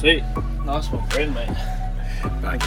[0.00, 0.24] Sweet.
[0.64, 1.06] Nice one.
[1.10, 1.48] friend, mate.
[2.40, 2.62] Back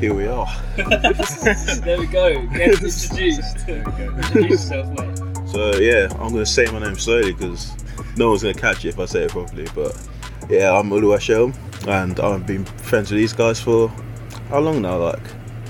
[0.00, 0.46] Here we are.
[0.76, 2.44] there we go.
[2.48, 3.68] Get introduced.
[3.68, 5.48] Introduce yourself, mate.
[5.48, 7.76] So yeah, I'm gonna say my name slowly because
[8.16, 9.68] no one's gonna catch it if I say it properly.
[9.72, 9.96] But
[10.48, 11.54] yeah, I'm Oluwasho,
[11.86, 13.88] and I've been friends with these guys for
[14.48, 14.98] how long now?
[14.98, 15.22] Like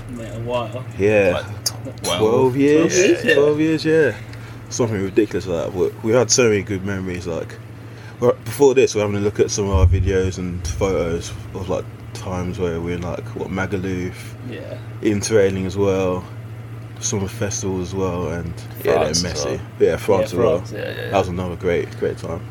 [0.09, 0.83] Mate, a while.
[0.97, 1.47] yeah,
[2.03, 2.97] Well, 12 years.
[2.97, 3.33] years, yeah.
[3.35, 4.15] 12 years, yeah.
[4.69, 5.77] Something ridiculous like that.
[5.77, 7.27] But we had so many good memories.
[7.27, 7.59] Like well,
[8.31, 11.85] before this, we're having a look at some of our videos and photos of like
[12.13, 14.15] times where we're in like what Magaluf,
[14.49, 14.77] Yeah.
[15.01, 16.23] interrailing as well,
[16.99, 19.49] summer festival as well, and yeah, France they're as messy.
[19.49, 19.59] well.
[19.79, 20.57] Yeah, France yeah, as well.
[20.59, 22.41] France, Yeah, yeah, That was another great, great time.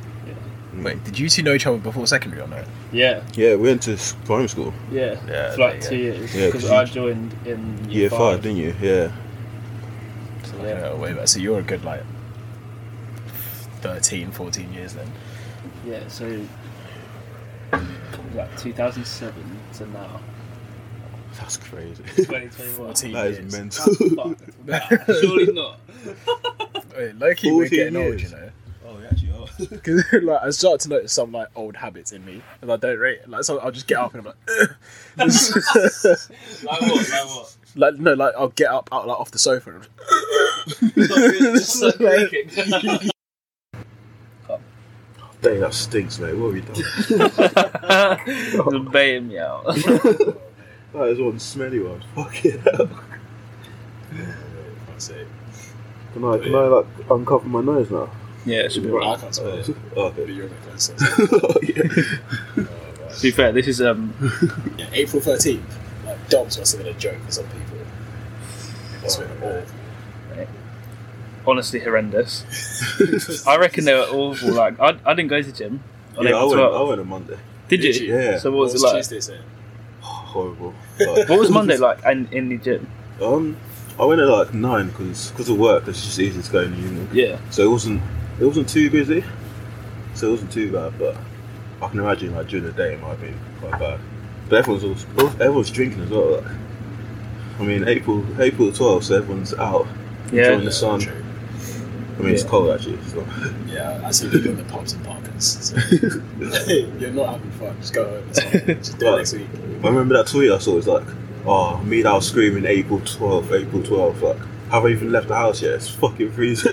[0.77, 0.85] Mm.
[0.85, 2.65] Wait, did you two know each other before secondary or no?
[2.93, 3.23] yeah.
[3.35, 5.17] Yeah, we went to s- primary school, Yeah.
[5.29, 5.89] Yeah, For like yeah.
[5.89, 6.35] two years.
[6.35, 8.75] Yeah, Because 'cause I joined in year five, didn't you?
[8.81, 9.13] Yeah.
[10.45, 10.69] So, Yeah.
[10.81, 10.95] yeah.
[10.95, 11.29] way back.
[11.29, 12.03] So you're a good like
[13.83, 15.11] 13, 14 years then.
[15.87, 16.27] Yeah, so
[18.35, 19.35] like 2007
[19.75, 20.21] to now.
[21.39, 22.03] That's crazy.
[22.17, 22.77] 2021.
[22.77, 23.53] 14 that years.
[23.53, 23.95] mental.
[23.95, 24.43] That's fucked.
[24.65, 24.81] Nah,
[25.21, 25.81] Surely not.
[26.97, 28.51] Wait, low key, we're 14 getting old, you know.
[28.87, 29.47] oh, we actually are.
[29.71, 32.99] Because like I started to notice some like old habits in me, and I don't
[32.99, 33.29] rate it.
[33.31, 34.77] Like so, I'll just get up and I'm like, "Ugh."
[36.65, 37.11] Like what?
[37.11, 37.57] Like what?
[37.75, 39.71] like no, like I'll get up out like off the sofa.
[39.71, 39.89] And
[41.11, 41.97] I'm Just like
[42.29, 43.11] creaking.
[45.43, 46.35] Dang, that stinks, mate.
[46.35, 48.21] What have you done?
[48.73, 49.65] Just baiting me out.
[49.67, 50.39] that
[51.09, 52.01] is one smelly one.
[52.15, 52.89] Fucking hell.
[54.95, 55.13] just,
[56.13, 58.09] Can I, can I like uncover my nose now?
[58.47, 59.19] yeah, it should be I right.
[59.21, 59.69] can't smell it.
[59.97, 60.25] Oh, okay.
[60.25, 60.95] But you're a bit closer.
[61.63, 62.65] yeah.
[63.15, 64.15] To be fair, this is um
[64.79, 65.61] Yeah, April 13th.
[66.07, 67.79] Like, dogs must have been a joke for some people.
[69.01, 69.65] That's been awful.
[71.47, 72.45] Honestly horrendous.
[73.47, 74.53] I reckon they were awful.
[74.53, 75.83] Like I, I didn't go to the gym.
[76.19, 76.79] On Yeah, I went, 12th.
[76.79, 77.39] I went on Monday.
[77.69, 77.93] Did you?
[77.93, 78.15] Did you?
[78.17, 78.39] Yeah.
[78.39, 78.97] So what was it like?
[78.97, 79.43] Tuesday saying?
[80.01, 80.75] Horrible.
[81.01, 82.87] Like, What was Monday like in, in the gym?
[83.21, 83.57] Um,
[83.99, 85.87] I went at like nine because because of work.
[85.89, 87.09] It's just easy to go in the evening.
[87.13, 87.39] Yeah.
[87.51, 88.03] So it wasn't
[88.41, 89.25] it wasn't too busy.
[90.15, 91.17] So it wasn't too bad, but
[91.81, 94.01] I can imagine like during the day it might be quite bad.
[94.49, 96.41] But everyone's also, everyone's drinking as well.
[96.43, 96.51] Like,
[97.59, 99.87] I mean April April the twelfth, so everyone's out
[100.33, 100.45] Yeah.
[100.49, 101.01] enjoying the sun.
[101.01, 101.22] True.
[102.19, 103.03] I mean it's cold actually.
[103.05, 103.27] So.
[103.67, 105.45] Yeah, I see people in the pubs and parkers.
[105.45, 105.77] So,
[106.99, 107.77] you're not having fun.
[107.81, 108.29] Just go home.
[108.29, 108.41] It's.
[108.89, 109.49] Just do it next week.
[109.83, 110.77] I remember that tweet I saw.
[110.79, 111.07] It's like,
[111.47, 114.23] oh, me that was screaming April twelfth, April twelfth.
[114.23, 114.39] Like,
[114.71, 115.75] have I even left the house yet?
[115.75, 116.73] It's fucking freezing.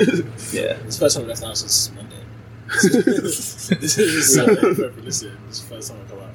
[0.52, 0.78] Yeah.
[0.86, 2.16] It's the first time I left the house since Monday.
[2.68, 4.54] this is Sunday.
[4.54, 5.22] If you're it's
[5.62, 6.30] the first time I come out.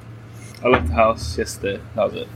[0.63, 1.81] I left the house yesterday.
[1.95, 2.27] That was it.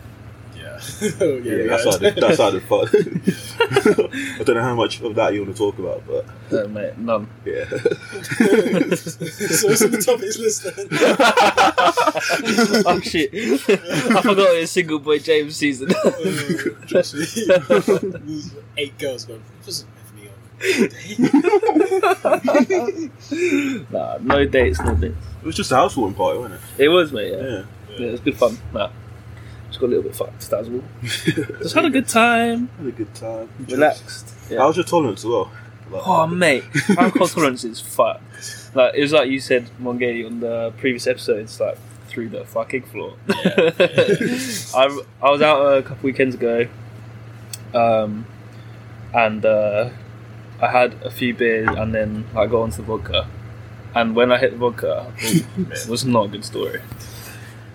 [0.56, 0.80] Yeah.
[1.22, 2.88] oh, yeah, yeah, that's how the, that's how the fun.
[4.40, 6.97] I don't know how much of that you want to talk about, but No, mate,
[6.97, 7.28] none.
[7.46, 7.66] yeah.
[7.66, 7.75] so
[9.68, 10.88] what's on the top of his list then?
[12.85, 13.30] oh shit!
[13.34, 13.57] I
[14.22, 15.90] forgot it was single boy James season.
[15.96, 16.12] Oh,
[16.88, 17.25] trust me.
[17.25, 20.30] There's Eight girls going, just with me
[22.25, 23.12] on.
[23.91, 25.16] nah, no dates, no dates.
[25.41, 27.31] It was just a housewarming party, wasn't It It was, mate.
[27.31, 27.66] Yeah, it?
[27.97, 28.57] yeah it was good fun.
[28.74, 28.90] Nah,
[29.69, 30.50] just got a little bit fucked.
[30.50, 30.84] That was all.
[31.03, 31.46] Yeah.
[31.62, 33.50] Just had a good time, Had a good time.
[33.69, 34.34] relaxed.
[34.50, 35.52] How was your tolerance as well?
[35.91, 36.63] Like, Oh mate,
[36.97, 38.72] alcohol tolerance is fucked.
[38.75, 41.40] Like it was like you said, Mongeli, on the previous episode.
[41.40, 43.13] It's like through the fucking floor.
[43.28, 43.72] Yeah.
[44.75, 46.68] I I was out a couple weekends ago,
[47.74, 48.25] um,
[49.13, 49.90] and uh,
[50.62, 53.28] I had a few beers, and then I got onto the vodka,
[53.96, 56.81] and when I hit the vodka, it was not a good story.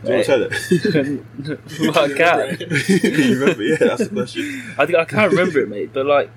[0.05, 1.17] Do you want to tell
[1.51, 1.61] it?
[1.81, 2.59] well, I can.
[3.03, 3.63] you remember?
[3.63, 4.75] Yeah, that's the question.
[4.79, 5.91] I think I can't remember it, mate.
[5.93, 6.31] But like,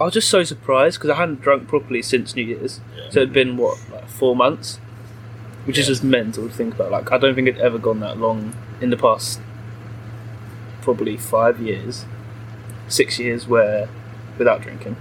[0.00, 2.80] I was just so surprised because I hadn't drunk properly since New Year's.
[2.96, 3.10] Yeah.
[3.10, 4.76] So it'd been what, like four months,
[5.64, 6.90] which is just mental to think about.
[6.90, 9.40] Like, I don't think it'd ever gone that long in the past,
[10.82, 12.04] probably five years,
[12.88, 13.88] six years, where
[14.38, 14.96] without drinking.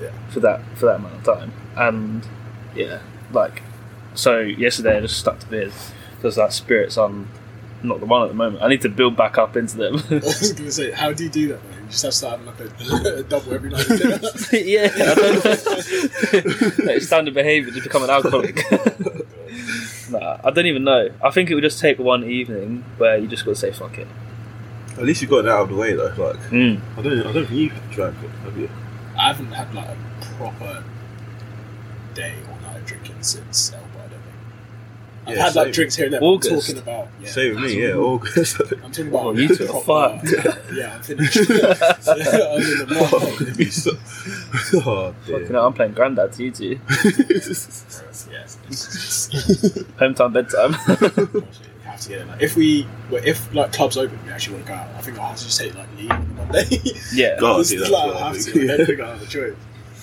[0.00, 0.10] Yeah.
[0.28, 2.26] For that for that amount of time, and
[2.74, 3.00] yeah,
[3.32, 3.62] like,
[4.14, 5.92] so yesterday I just stuck to beers
[6.24, 7.28] because that spirits I'm
[7.82, 8.62] not the one at the moment.
[8.62, 9.96] I need to build back up into them.
[10.10, 11.82] I was going to say, how do you do that, man?
[11.82, 13.86] You just have to start having like a, a double every night.
[14.52, 16.94] yeah, I don't know.
[16.94, 18.56] it's standard behaviour to become an alcoholic.
[20.10, 21.10] nah, I don't even know.
[21.22, 23.98] I think it would just take one evening where you just got to say fuck
[23.98, 24.08] it.
[24.96, 26.04] At least you got it out of the way, though.
[26.06, 26.80] Like, Mm.
[26.96, 28.70] I don't, I don't think you've drank it, have you?
[29.18, 29.96] I haven't had like a
[30.38, 30.82] proper
[32.14, 34.22] day or night of drinking since Elba, I don't think.
[35.26, 36.20] I've Yeah, had like drinks here and there.
[36.20, 36.66] but I'm August.
[36.68, 37.28] talking about yeah.
[37.28, 37.94] Same with me, yeah.
[37.94, 38.60] August.
[38.60, 40.72] I'm talking about Oh, you two are proper- fucked.
[40.74, 41.36] Yeah, I'm finished.
[41.38, 43.40] I'm in the mud.
[43.42, 43.92] It'd be so-
[44.86, 45.46] oh Fucking dear.
[45.52, 46.78] hell, I'm playing Grandad to you two.
[48.30, 49.30] Yes.
[49.98, 50.72] Home time, bedtime.
[50.74, 52.28] have to get it.
[52.28, 54.88] Like, if we, well, if like clubs open, we actually want to go out.
[54.96, 56.66] I think I'll have to just take like leave on Monday.
[57.14, 57.38] yeah.
[57.40, 57.60] God.
[57.60, 58.54] It's see, that's like, I I have think.
[58.56, 58.64] to.
[58.72, 59.54] I don't think I have a choice.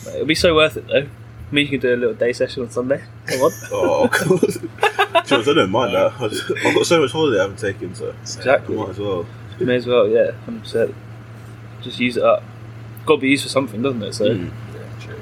[0.08, 1.08] It'll be so worth it though.
[1.52, 3.04] I mean, you can do a little day session on Sunday.
[3.28, 3.52] Come on.
[3.74, 5.28] Oh, God.
[5.28, 6.14] Sure, I don't mind that.
[6.20, 6.26] I
[6.68, 8.76] I've got so much holiday I haven't taken, so I Exactly.
[8.76, 9.26] might as well.
[9.60, 10.94] You may as well, yeah, 100%.
[11.82, 12.44] Just use it up.
[13.06, 14.14] Got to be used for something, doesn't it?
[14.14, 14.52] So, Mm.
[14.74, 15.20] Yeah, true.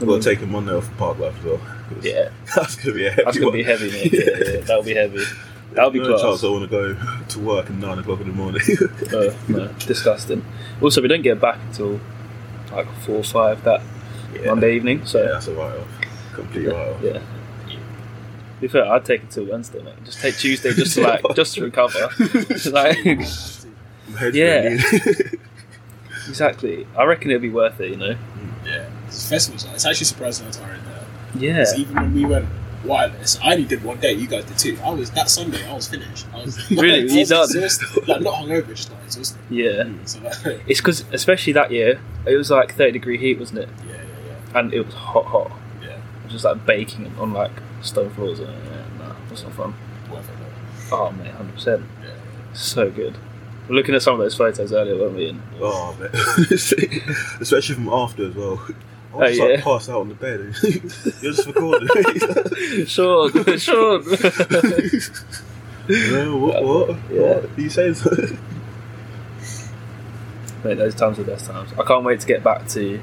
[0.00, 1.60] I've got to take a Monday off of park life as well.
[2.02, 4.12] yeah, That's going to be a heavy that's going to be heavy, mate.
[4.12, 4.20] Yeah,
[4.54, 5.22] yeah, that'll be heavy.
[5.72, 6.20] That'll be no class.
[6.20, 6.94] chance I want to go
[7.28, 8.60] to work at 9 o'clock in the morning.
[9.10, 10.44] No, no, disgusting.
[10.82, 11.98] Also, we don't get back until
[12.70, 13.80] like 4 or 5 that
[14.34, 14.46] yeah.
[14.46, 15.04] Monday evening.
[15.06, 15.88] So, Yeah, that's a write off.
[16.34, 17.02] Complete write off.
[17.02, 17.20] Yeah.
[18.60, 19.94] Be fair, I'd take it till Wednesday, mate.
[20.04, 22.08] Just take Tuesday just to like just to recover.
[22.70, 22.96] like
[24.32, 24.78] Yeah.
[26.28, 26.86] exactly.
[26.96, 28.12] I reckon it'd be worth it, you know.
[28.14, 29.64] Mm, yeah, it's festivals.
[29.72, 31.04] It's actually surprising how tiring there.
[31.34, 32.46] Yeah, Even when we went
[32.84, 34.12] wireless, I only did one day.
[34.12, 34.78] You guys did two.
[34.84, 35.66] I was that Sunday.
[35.68, 36.26] I was finished.
[36.34, 37.00] I was Really?
[37.10, 37.44] I You was done?
[37.44, 38.06] exhausted.
[38.08, 39.38] Like not hungover, just like exhausted.
[39.50, 39.84] Yeah.
[39.84, 43.60] Mm, so like, It's because, especially that year, it was like 30 degree heat, wasn't
[43.60, 43.68] it?
[43.88, 44.02] yeah, yeah,
[44.54, 45.50] And it was hot, hot.
[45.80, 45.94] yeah, yeah.
[45.96, 47.52] It was just like baking on like
[47.82, 48.38] stone floors.
[48.40, 49.74] And, yeah, nah, that's not fun.
[50.10, 50.36] Worth it.
[50.90, 50.96] though.
[50.96, 51.84] Oh, mate, 100%.
[52.02, 52.10] Yeah.
[52.52, 53.16] So good.
[53.68, 55.28] We're looking at some of those photos earlier, weren't we?
[55.30, 56.10] And Oh, man.
[57.40, 58.60] Especially from after as well.
[59.14, 59.62] I was Oh, just like yeah.
[59.62, 60.40] passed out on the bed.
[61.22, 61.88] You're just recording.
[62.86, 64.04] Sean, Sean.
[65.88, 66.62] no, what?
[66.64, 66.88] What?
[67.10, 67.20] Yeah.
[67.20, 67.44] what?
[67.44, 68.10] Are you saying so?
[70.64, 71.70] Mate, those times are the best times.
[71.78, 73.02] I can't wait to get back to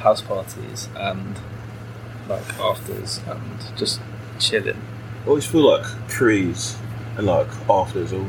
[0.00, 1.38] house parties and
[2.28, 3.42] like afters and
[3.76, 4.00] just
[4.38, 4.80] chilling.
[5.24, 6.76] I always feel like pre's
[7.16, 8.24] and like afters are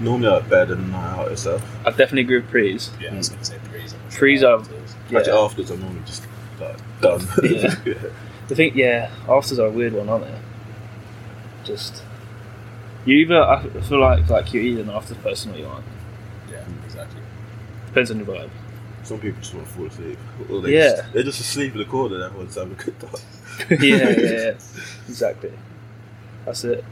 [0.00, 1.62] normally like better than night out itself.
[1.86, 2.90] I definitely agree with prees.
[3.00, 3.92] Yeah, I was gonna say threes.
[3.94, 4.94] I'm not sure Threes are- afters.
[5.10, 5.18] Yeah.
[5.18, 6.22] Actually, afters are normally just
[6.60, 7.26] like done.
[7.42, 7.74] Yeah.
[7.84, 7.94] yeah.
[8.48, 10.38] I think yeah, afters are a weird one, aren't they?
[11.64, 12.02] Just
[13.04, 15.84] you either I feel like like you're either an after person or you aren't.
[16.50, 17.20] Yeah, exactly.
[17.86, 18.50] Depends on your vibe.
[19.06, 20.18] Some people just want to fall asleep.
[20.50, 20.96] Or they Yeah.
[20.96, 23.10] Just, they're just asleep in the corner and everyone's having a good time.
[23.70, 24.50] yeah, yeah, yeah,
[25.08, 25.52] exactly.
[26.44, 26.84] That's it.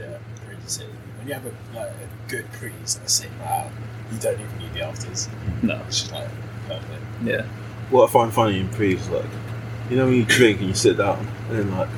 [0.00, 0.84] Yeah, pretty.
[1.18, 3.70] When you have a like a good pre's at the same out,
[4.12, 5.28] you don't even need the afters.
[5.62, 6.28] No, It's just like
[6.68, 7.02] perfect.
[7.24, 7.42] yeah,
[7.90, 9.24] What I find funny in pre's is like,
[9.90, 11.88] you know when you drink and you sit down and then like,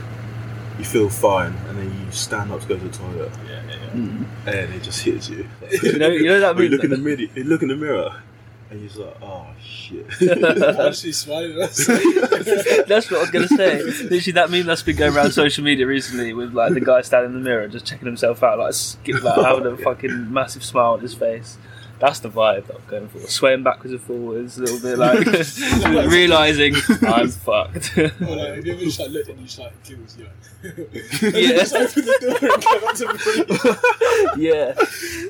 [0.79, 3.75] you feel fine and then you stand up to go to the toilet Yeah, yeah,
[3.77, 3.91] yeah.
[3.93, 4.25] mm.
[4.47, 5.47] and it just hits you.
[5.83, 7.69] You know- you know that Or you meme look in the mirror, you look in
[7.69, 8.23] the mirror
[8.71, 10.07] and you're like, oh shit.
[10.23, 11.57] I'm actually smiling.
[11.59, 13.83] that's what I was gonna say.
[13.83, 17.33] Literally, that meme that's been going around social media recently with like the guy standing
[17.33, 20.93] in the mirror just checking himself out, like skip, like having a fucking massive smile
[20.93, 21.59] on his face.
[22.01, 23.19] That's the vibe that I'm going for.
[23.21, 25.27] Swaying backwards and forwards, a little bit like
[26.11, 26.75] realizing
[27.07, 27.97] I'm fucked.
[27.99, 30.25] Or like, you ever just like looked and you just like kills you?
[30.25, 30.79] Like,
[31.21, 31.49] Yeah.
[31.59, 34.75] just open the door and come up to the yeah,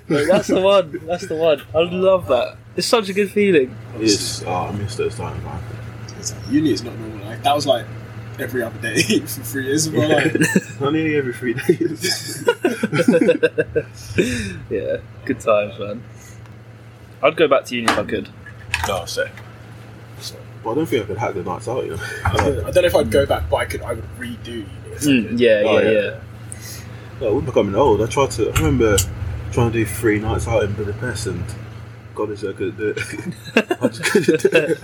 [0.08, 1.00] Mate, that's the one.
[1.06, 1.60] That's the one.
[1.74, 2.56] I love that.
[2.76, 3.76] It's such a good feeling.
[3.96, 5.60] It's, oh, I miss those times, man.
[6.20, 7.26] It's like, uni is not normal.
[7.26, 7.84] Like that was like
[8.38, 10.80] every other day for three years of my life.
[10.80, 12.44] Not nearly every three days.
[14.70, 16.02] yeah, good times, man.
[17.22, 18.28] I'd go back to uni if I could.
[18.88, 19.28] No, so.
[20.62, 22.02] But I don't think I could hack the nights out, you know.
[22.24, 23.82] I don't, I don't know if I'd go back, but I could.
[23.82, 24.66] I would redo uni.
[24.86, 26.00] If I Mm, yeah, Oh, yeah, yeah.
[26.00, 26.20] yeah.
[27.20, 28.02] Like, we're becoming old.
[28.02, 28.50] I tried to.
[28.50, 28.96] I remember
[29.52, 31.42] trying to do three nights out in Budapest, and
[32.14, 32.98] God is I couldn't do it.
[33.82, 34.78] I just couldn't do it.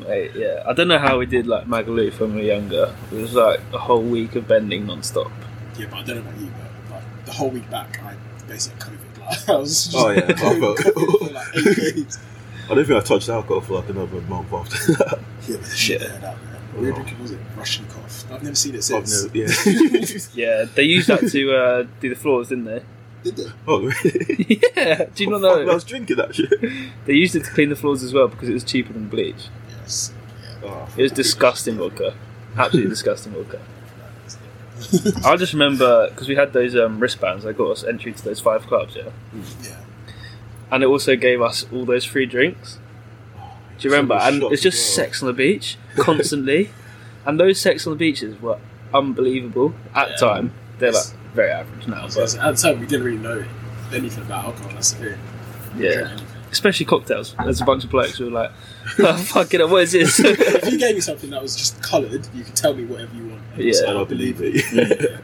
[0.08, 0.62] Mate, yeah.
[0.66, 2.94] I don't know how we did like Magaluf when we were younger.
[3.12, 5.30] It was like a whole week of bending non-stop.
[5.78, 6.50] Yeah, but I don't know about you,
[6.88, 8.14] but like the whole week back, I
[8.48, 9.07] basically had COVID.
[9.28, 10.20] Like, I was just Oh, yeah.
[10.26, 12.18] like, COVID for like eight days.
[12.70, 15.18] I don't think I touched alcohol for like another month after that.
[15.48, 16.36] Yeah, but the shit aired out.
[16.44, 16.54] Man.
[16.76, 18.30] We were drinking, was it Russian cough?
[18.30, 19.24] I've never seen it I've since.
[19.24, 19.48] never, yeah.
[20.34, 22.82] Yeah, they used that to uh, do the floors, didn't they?
[23.24, 23.46] Did they?
[23.66, 24.60] oh, really?
[24.76, 25.06] yeah.
[25.14, 26.52] Do you not Fuck, I was drinking that shit.
[27.06, 29.48] They used it to clean the floors as well because it was cheaper than bleach.
[29.80, 30.12] Yes.
[30.62, 32.14] Oh, It was disgusting vodka.
[32.56, 33.60] Absolutely disgusting vodka.
[35.24, 37.44] I just remember because we had those um, wristbands.
[37.44, 39.10] They got us entry to those five clubs, yeah.
[39.62, 39.76] Yeah.
[40.70, 42.78] And it also gave us all those free drinks.
[43.78, 44.14] Do you remember?
[44.14, 46.70] And it's just sex on the beach constantly.
[47.26, 48.58] and those sex on the beaches were
[48.92, 50.14] unbelievable at Yeah.
[50.18, 50.52] the time.
[50.78, 53.44] They're like very average now, So at the time, we didn't really know
[53.92, 54.70] anything about alcohol.
[54.74, 55.18] That's the thing.
[55.78, 56.16] Yeah.
[56.48, 56.52] Drink anything.
[56.52, 57.34] Especially cocktails.
[57.42, 58.50] There's a bunch of blokes who were like,
[59.00, 62.26] oh, "Fucking hell, what is this?" if you gave me something that was just coloured,
[62.34, 63.42] you could tell me whatever you want.
[63.54, 63.72] And Yeah.
[63.72, 65.20] so and I believe it.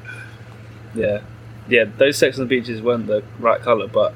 [0.95, 1.21] yeah,
[1.69, 1.85] yeah.
[1.97, 4.14] Those sex on the beaches weren't the right color, but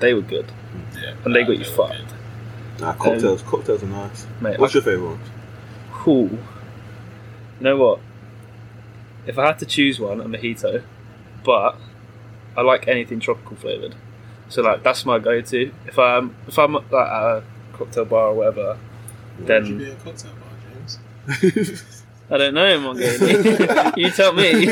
[0.00, 0.50] they were good,
[0.94, 1.14] Yeah.
[1.24, 2.14] and they got you Yeah, fucked.
[2.80, 3.42] Nah, cocktails.
[3.42, 4.26] Um, cocktails are nice.
[4.40, 5.28] Mate, What's I- your favourite ones?
[5.92, 6.30] Cool.
[6.30, 6.38] You
[7.60, 8.00] know what?
[9.26, 10.82] If I had to choose one, a mojito,
[11.44, 11.76] but
[12.56, 13.94] I like anything tropical flavored.
[14.50, 15.72] So like that's my go-to.
[15.86, 17.42] If I'm if I'm like at a
[17.72, 18.76] cocktail bar or whatever,
[19.38, 20.98] Why Then- would you be a cocktail bar, James?
[22.32, 23.96] I don't know, Mongoli.
[23.96, 24.70] you tell me.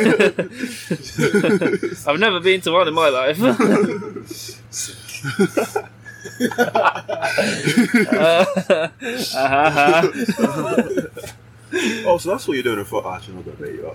[2.12, 3.36] I've never been to one in my life.
[3.40, 3.52] Uh,
[9.34, 10.08] uh-huh.
[12.06, 13.86] oh, so that's what you're doing for Actually, I'm not gonna bet you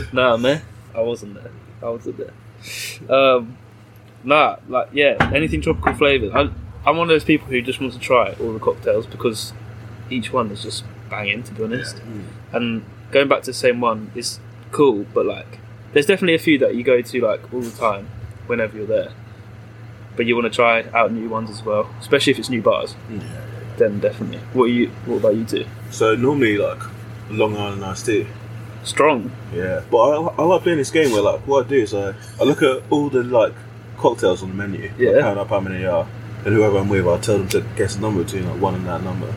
[0.00, 0.08] up.
[0.12, 0.60] nah, man,
[0.94, 1.50] I wasn't there.
[1.82, 2.32] I wasn't there.
[3.08, 3.56] Um,
[4.24, 6.32] nah, like yeah, anything tropical flavored.
[6.32, 6.50] I,
[6.84, 9.52] I'm one of those people who just want to try all the cocktails because
[10.10, 12.00] each one is just banging, to be honest.
[12.52, 14.40] And going back to the same one is
[14.72, 15.58] cool, but like,
[15.92, 18.08] there's definitely a few that you go to like all the time,
[18.46, 19.12] whenever you're there.
[20.16, 22.94] But you want to try out new ones as well, especially if it's new bars.
[23.78, 24.38] Then definitely.
[24.52, 24.88] What are you?
[25.06, 25.66] What about you two?
[25.90, 26.82] So normally, like
[27.30, 28.26] Long Island iced tea.
[28.84, 29.30] Strong.
[29.54, 32.14] Yeah, but I, I like playing this game where like what I do is I,
[32.40, 33.52] I look at all the like
[33.98, 35.20] cocktails on the menu, like, Yeah.
[35.20, 36.06] count up how many are,
[36.44, 38.86] and whoever I'm with, I tell them to guess a number between like one and
[38.88, 39.32] that number,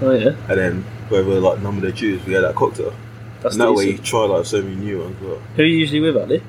[0.00, 2.94] Oh yeah, and then whatever like number they choose, we get that cocktail.
[3.42, 5.16] that's and that way you try like so many new ones.
[5.20, 6.42] But Who are you usually with, Ali?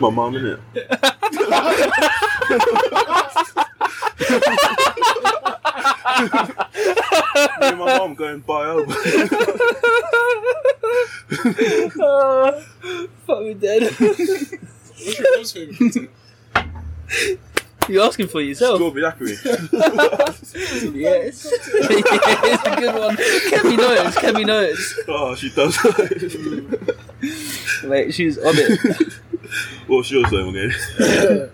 [0.00, 0.58] my mum, innit?
[6.20, 6.28] Me
[7.60, 8.94] and my mum going buy over.
[12.00, 12.64] oh,
[13.26, 13.92] fuck me dead.
[13.94, 16.08] What's your mom's favourite cocktail?
[17.88, 18.76] You're asking for yourself.
[18.76, 19.32] Strawberry daiquiri.
[20.98, 21.46] yes.
[21.52, 23.16] it's a good one.
[23.16, 24.14] Kemi knows.
[24.14, 25.00] Kemi knows.
[25.08, 25.76] oh, she does.
[27.84, 29.12] Mate, she's on it.
[29.86, 31.50] What's yours though, again?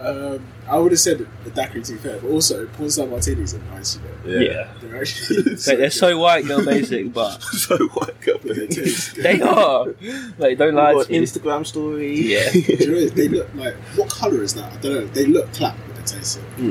[0.00, 3.58] um, I would have said the daiquiri to be fair, but also pornstar martinis are
[3.74, 4.40] nice, you know.
[4.40, 4.68] Yeah.
[4.80, 8.38] They're actually Mate, they're so white girl basic, but so white girl.
[8.42, 9.24] but they taste good.
[9.24, 9.86] they are.
[10.38, 11.18] Mate, don't lie What, to me.
[11.18, 12.14] Instagram story.
[12.20, 12.50] Yeah.
[12.52, 14.72] Do you know, they look like what colour is that?
[14.72, 15.06] I don't know.
[15.08, 16.42] They look clap, but they taste it.
[16.42, 16.70] Hmm.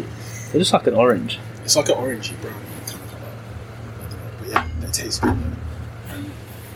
[0.51, 1.37] They're just like an orange.
[1.65, 2.53] It's like an orangey brown
[2.87, 3.21] kind of colour.
[3.27, 5.37] I don't know, but yeah, they taste good.
[5.37, 6.13] Though.
[6.15, 6.31] And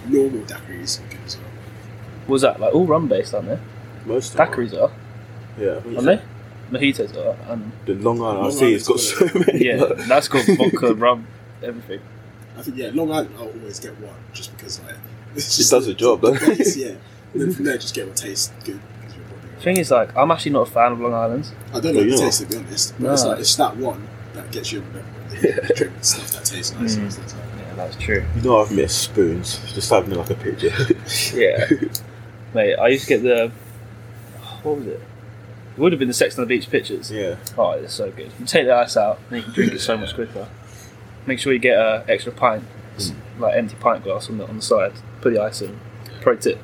[0.08, 1.46] normal daiquiris are good as well.
[2.28, 3.60] Was that like all rum based, aren't they?
[4.06, 4.48] Most of them.
[4.48, 4.92] Daiquiris are,
[5.58, 5.96] Yeah.
[5.96, 6.22] aren't they?
[6.72, 9.66] Mojitos are, and The Long Island Long iced tea has got Island's so many.
[9.66, 11.28] yeah, that's got vodka, rum,
[11.62, 12.00] everything.
[12.58, 14.96] I think yeah, Long Island I'll always get one just because like
[15.36, 16.96] it's It does the job, the doesn't base, yeah.
[17.34, 18.80] And then from there just get what tastes good.
[19.60, 21.50] Thing is, like, I'm actually not a fan of Long Island.
[21.74, 22.26] I don't No, know you're the not.
[22.26, 23.30] taste to be honest, but it's No.
[23.30, 26.96] like it's that one that gets you remember drink stuff that tastes nice.
[26.98, 27.04] Mm.
[27.04, 27.42] most of the time.
[27.60, 28.26] Yeah, that's true.
[28.36, 29.60] You know I've missed spoons.
[29.74, 30.70] Just having like a picture.
[31.34, 31.66] Yeah.
[32.54, 33.52] Mate, I used to get the.
[34.64, 35.02] What was it?
[35.76, 37.12] It would have been the Sex on the Beach pictures.
[37.12, 37.38] yeah.
[37.58, 38.32] Oh, it's so good.
[38.40, 40.48] You take the ice out, and you can drink it so much quicker.
[41.26, 42.64] Make sure you get an extra pint,
[42.98, 44.94] s- like empty pint glass on the on the side.
[45.22, 45.80] Put the ice in.
[46.22, 46.60] Pro tip.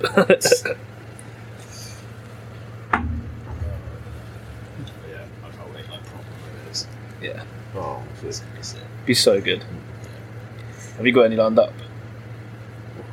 [5.09, 6.25] Yeah, I can't wait like proper
[6.55, 6.87] mayonnaise.
[7.21, 7.43] yeah,
[7.75, 8.47] Oh, It's, shit.
[8.57, 8.81] it's it.
[9.05, 9.63] be so good.
[10.97, 11.73] Have you got any lined up?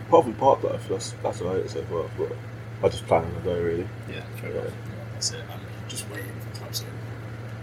[0.08, 2.04] Apart from park life, that's that's about it so far.
[2.18, 2.32] But
[2.84, 3.88] I just plan on the go really.
[4.10, 4.56] Yeah, fair Yeah.
[4.64, 4.70] Yeah,
[5.12, 5.40] that's it.
[5.96, 6.86] I'm just waiting for clubs to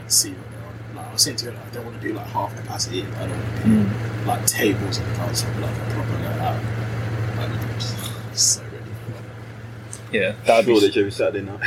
[0.01, 0.95] and see what they're on.
[0.95, 3.03] Like I was saying to you, like, I don't want to do like half capacity.
[3.03, 4.25] I don't want to do Mm.
[4.25, 6.57] like tables and cards like a proper night out.
[7.37, 7.95] Like, I'm just,
[8.31, 10.87] just so ready for Yeah, that'd Sure, be.
[10.87, 11.59] they every Saturday night.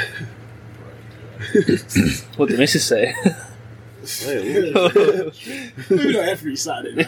[1.52, 2.24] that.
[2.36, 2.80] What did Mrs.
[2.80, 3.14] say?
[4.24, 4.42] Hey,
[5.88, 7.02] Maybe not every Saturday.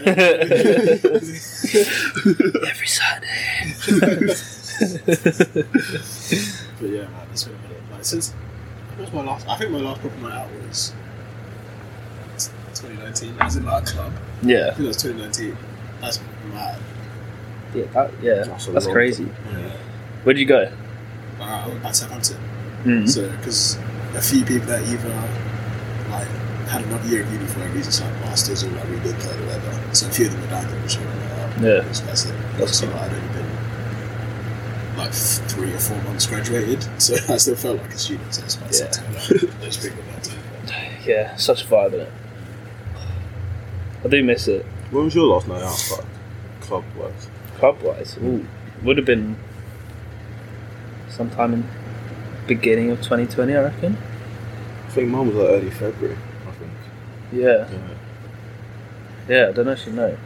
[2.69, 3.35] Every Saturday.
[6.79, 7.83] but yeah, man, it's been a minute.
[7.93, 8.33] Like since
[8.99, 9.49] what was my last?
[9.49, 10.93] I think my last proper night out was
[12.75, 13.37] 2019.
[13.41, 14.13] As in like a club.
[14.43, 14.69] Yeah.
[14.69, 15.57] I think it was 2019.
[16.01, 16.21] That's
[16.53, 16.79] mad.
[17.75, 18.43] yeah, that, yeah.
[18.45, 19.25] That's That's crazy.
[19.53, 19.77] Yeah.
[20.25, 20.71] Where did you go?
[21.41, 22.37] Uh, I went back to Southampton.
[22.85, 23.09] Mm.
[23.09, 23.77] So, because
[24.15, 25.09] a few people that either
[26.11, 26.27] like
[26.69, 29.41] had another year of uni for a reason, so like masters or like redid third
[29.41, 29.95] or whatever.
[29.95, 31.89] So a few of them were down there, which were uh, Yeah.
[31.89, 32.03] was.
[32.03, 33.38] That's Obviously, like, I'd only been
[34.99, 38.35] like three or four months graduated, so I still felt like a student.
[38.35, 38.91] So it's quite Yeah.
[38.91, 42.13] sad to like, those people that Yeah, such a vibe in it.
[44.05, 44.65] I do miss it.
[44.91, 45.89] when was your last night out?
[45.91, 46.07] Like,
[46.61, 47.29] club wise.
[47.59, 48.47] Club wise, ooh,
[48.83, 49.37] would have been
[51.09, 51.65] sometime in
[52.47, 53.97] beginning of 2020, I reckon.
[54.87, 56.17] I think mine was like early February.
[56.47, 56.71] I think.
[57.33, 57.79] Yeah, Yeah.
[59.29, 59.49] yeah.
[59.49, 60.17] I don't actually know.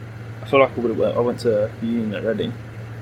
[0.41, 1.17] I feel like I would have went.
[1.17, 2.53] I went to union at Reading.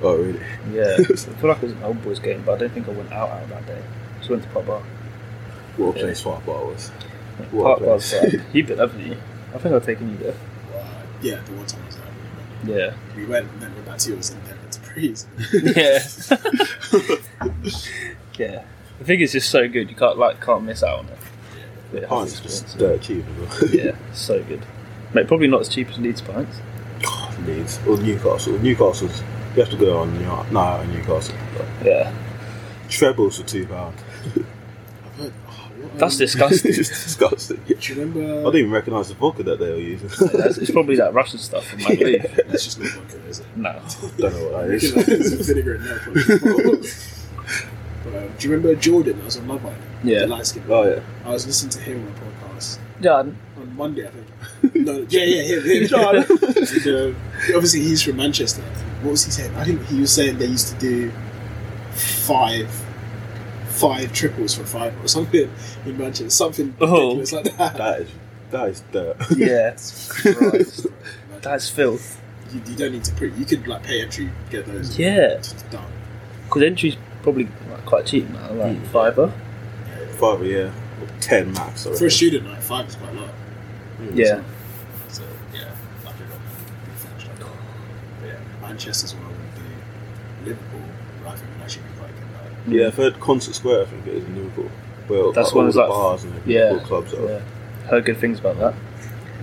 [0.01, 0.39] Oh really?
[0.71, 2.91] Yeah, I feel like it was an old boys game, but I don't think I
[2.91, 3.81] went out out that day.
[4.19, 4.81] Just went to pub bar.
[5.77, 6.89] What a place for bar was.
[7.51, 8.43] What Park Bar's fine.
[8.53, 9.17] You've been, haven't you?
[9.53, 10.33] I think I've taken you there.
[10.75, 10.85] Uh,
[11.21, 12.05] yeah, the one time I was there,
[12.65, 12.93] we Yeah.
[13.15, 15.27] we went and then went back to yours and then went to Breeze.
[15.53, 15.99] Yeah.
[18.37, 18.63] yeah.
[18.99, 19.89] The thing is just so good.
[19.89, 21.17] You can't like can't miss out on it.
[21.93, 23.69] Yeah, Pints just dirt cheap as well.
[23.73, 24.61] yeah, so good.
[25.13, 26.61] Mate, probably not as cheap as Leeds pints.
[27.45, 28.57] Leeds or Newcastle.
[28.59, 29.21] Newcastle's
[29.55, 31.35] you have to go on no, no Newcastle.
[31.57, 32.13] But Yeah.
[32.89, 33.95] trebles for two pound.
[35.05, 36.71] I've heard, oh, what, That's disgusting.
[36.75, 37.57] it's disgusting.
[37.67, 38.43] Do you I remember?
[38.43, 40.09] didn't even recognise the vodka that they were using.
[40.31, 42.21] That's- it's probably that Russian stuff from my league.
[42.47, 43.45] That's just not vodka, is it?
[43.55, 43.71] No.
[44.17, 44.83] Don't know what that is.
[44.95, 45.47] It's is.
[45.47, 46.85] vinegar and milk.
[48.03, 49.81] but, um, do you remember Jordan that was on Love Island?
[50.03, 50.19] Yeah.
[50.21, 50.63] The light skin.
[50.69, 50.99] Oh yeah.
[51.25, 53.37] I was listening to him on a podcast Yeah, on
[53.75, 54.27] Monday, I think.
[54.75, 55.63] No, yeah, yeah, him.
[55.63, 55.83] him.
[55.83, 58.63] and, uh, obviously, he's from Manchester.
[59.01, 59.55] What was he saying?
[59.55, 61.11] I think he was saying they used to do
[61.91, 62.69] five,
[63.69, 65.49] five triples for five or something
[65.85, 66.29] in Manchester.
[66.29, 67.17] Something Oh.
[67.17, 67.77] ridiculous like that.
[67.77, 68.09] That is
[68.51, 69.17] that is dirt.
[69.37, 69.71] yeah.
[70.09, 70.87] Christ.
[71.41, 72.21] That's filth.
[72.53, 73.31] you, you don't need to pre.
[73.33, 74.97] You could like pay entry, get those.
[74.99, 75.37] Yeah.
[75.37, 75.91] just done.
[76.45, 78.87] Because entry's probably like, quite cheap now, like Mm.
[78.87, 79.33] fiber.
[80.19, 80.59] Five yeah.
[81.01, 81.81] Or ten max.
[81.87, 82.09] I For a reckon.
[82.11, 83.29] student night, five is quite a lot.
[84.01, 84.15] Mm.
[84.17, 84.43] Yeah.
[85.07, 85.71] So yeah,
[86.05, 87.25] I think I'll be French.
[87.39, 90.49] But yeah, Manchester's one I would do.
[90.49, 90.81] Liverpool,
[91.27, 92.67] I think would actually be quite good.
[92.67, 93.81] Like, Yeah, I've heard Concert Square.
[93.81, 94.71] I think it is in Liverpool.
[95.09, 96.69] Well, That's like, one of the like- bars and everything, Yeah.
[96.73, 97.27] all clubs are.
[97.27, 97.39] Yeah.
[97.89, 98.73] Heard good things about that.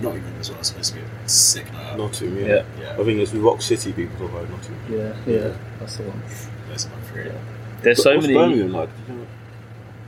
[0.01, 1.91] Nottingham as well, so it's supposed to be a sick night.
[1.91, 1.97] out.
[1.97, 2.47] Nottingham, yeah.
[2.47, 2.63] Yeah.
[2.81, 4.81] yeah, I think it's the Rock City people talk about Nottingham.
[4.89, 5.53] Yeah, yeah.
[5.79, 6.21] That's the one.
[6.69, 7.35] that's my favorite.
[7.81, 8.39] There's But so what's many.
[8.39, 8.89] Birmingham like?
[9.09, 9.25] You know,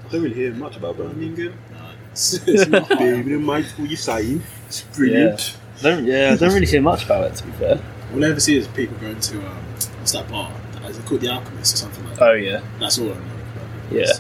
[0.08, 1.36] I don't really hear much about Birmingham.
[1.36, 1.54] Birmingham?
[1.72, 2.96] No, it's, it's not high.
[2.96, 4.42] Birmingham, mate, what you saying?
[4.68, 5.58] It's brilliant.
[5.80, 7.82] I don't, yeah, I don't really hear much about it to be fair.
[8.14, 9.56] All I ever see is people going to um,
[10.00, 10.52] what's that bar?
[10.88, 12.30] Is it called the Alchemist or something like that?
[12.30, 12.62] Oh yeah.
[12.80, 13.22] That's all I know.
[13.92, 14.12] Yeah.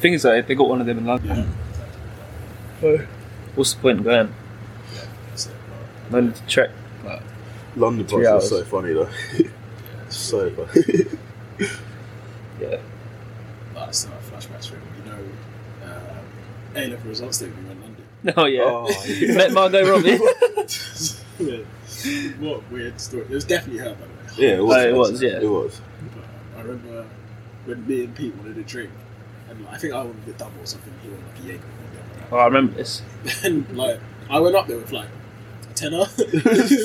[0.00, 1.12] Thing is though, they got one of them in Yeah.
[1.12, 3.06] London.
[3.54, 4.34] What's the point in going?
[5.34, 5.50] So,
[6.10, 6.70] No need to trek.
[7.04, 7.22] Like,
[7.76, 8.64] London Three bus is hours.
[8.64, 9.08] so funny though.
[10.08, 11.04] so funny.
[12.60, 12.80] yeah.
[13.74, 14.82] That's uh, flashbacks for him.
[15.04, 15.18] You know,
[15.86, 16.14] uh,
[16.80, 18.04] A level results day we went London.
[18.36, 18.62] Oh yeah.
[18.64, 19.34] Oh, yeah.
[19.34, 20.18] Met Margot Robbie.
[21.38, 21.58] yeah.
[22.40, 23.24] What weird story.
[23.24, 24.48] It was definitely her, by the way.
[24.48, 24.76] yeah, it was.
[24.76, 25.40] Oh, it was, yeah.
[25.40, 25.80] It was.
[26.14, 27.06] But I remember
[27.64, 28.90] when me and Pete wanted a drink,
[29.48, 30.92] and like, I think I wanted a double or something.
[31.02, 31.64] He wanted like a Jaeger.
[32.32, 33.02] Oh, I remember this.
[33.44, 35.19] And like, I went up there with like a
[35.80, 36.04] tenner.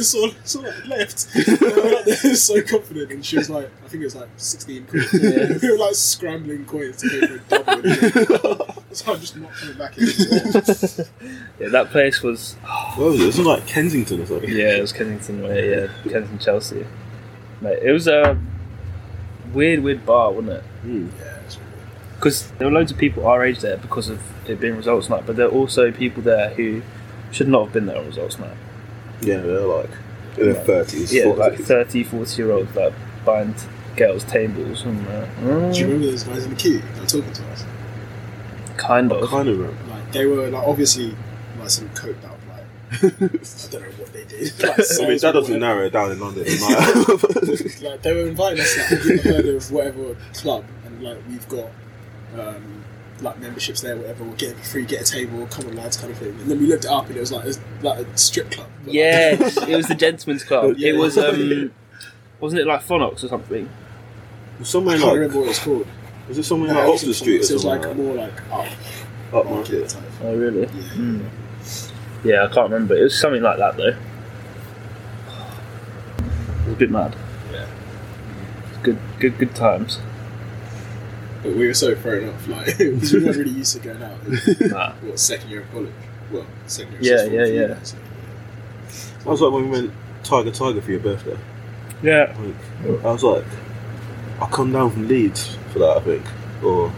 [0.02, 1.28] so, so like left.
[1.36, 4.16] And I went up there so confident, and she was like, I think it was
[4.16, 5.06] like sixteen quid.
[5.14, 5.58] Yeah.
[5.62, 8.84] we were like scrambling coins to pay for a double.
[8.92, 10.04] so I'm just not coming back in.
[10.04, 11.08] anymore.
[11.60, 12.54] Yeah, that place was.
[12.96, 13.24] What was it?
[13.24, 14.50] It was in like Kensington or something.
[14.50, 15.70] Yeah, it was Kensington way.
[15.72, 16.86] Yeah, Kensington Chelsea.
[17.62, 18.38] Mate, it was a
[19.54, 20.64] weird, weird bar, wasn't it?
[20.86, 21.10] Mm.
[21.20, 21.70] Yeah, it's really
[22.16, 25.26] Because there were loads of people our age there because of it being results night,
[25.26, 26.82] but there are also people there who
[27.32, 28.58] should not have been there on results night.
[29.22, 29.90] Yeah, they're like
[30.38, 31.14] in their thirties.
[31.14, 32.94] Yeah, like 30, 40 year olds like
[33.26, 33.56] buying
[33.96, 37.06] girls' tables and uh, Do you mm, remember those guys in the queue that were
[37.08, 37.66] talking to us?
[38.78, 39.30] kind of.
[39.30, 39.58] kind of.
[39.58, 39.84] remember.
[39.94, 41.16] Like they were like obviously
[41.60, 44.52] like some coked up like I don't know what they did.
[44.62, 45.60] Like, I mean, that doesn't whatever.
[45.60, 46.44] narrow it down in London.
[46.44, 51.18] Like, like they were inviting us like have you heard of whatever club and like
[51.30, 51.70] we've got
[52.38, 52.84] um
[53.22, 56.18] like memberships there whatever we'll get free get a table come on lads kind of
[56.18, 58.18] thing and then we looked it up and it was like it was like a
[58.18, 60.76] strip club Yeah, like- it was the gentleman's club.
[60.78, 60.90] Yeah.
[60.90, 61.72] It was um,
[62.40, 63.70] wasn't it like Phonox or something?
[64.60, 65.88] I somewhere can't like remember what it was called
[66.28, 68.34] was it somewhere No, like Oxford Street or Fox, it was like like more like
[68.52, 69.46] up that?
[69.46, 69.90] market upmarket.
[69.94, 70.62] type Oh really?
[70.62, 71.26] yeah Mm.
[72.24, 72.96] Yeah, I can't remember.
[72.96, 73.90] It was something like that though.
[73.90, 73.96] It
[76.66, 77.16] was a bit mad.
[77.52, 77.68] yeah
[78.84, 80.00] Good, good, good times.
[81.46, 84.18] But we were so thrown off like because we weren't really used to going out
[84.62, 84.94] Nah.
[84.96, 85.92] what second year of college
[86.32, 87.68] well second year of Yeah, yeah, for yeah.
[87.76, 87.96] guys,
[88.90, 91.38] so, I was like when we went Tiger Tiger for your birthday.
[92.04, 92.36] Yeah.
[92.40, 93.46] Like, I was like,
[94.42, 96.26] I come down from Leeds for that, I think,
[96.64, 96.92] or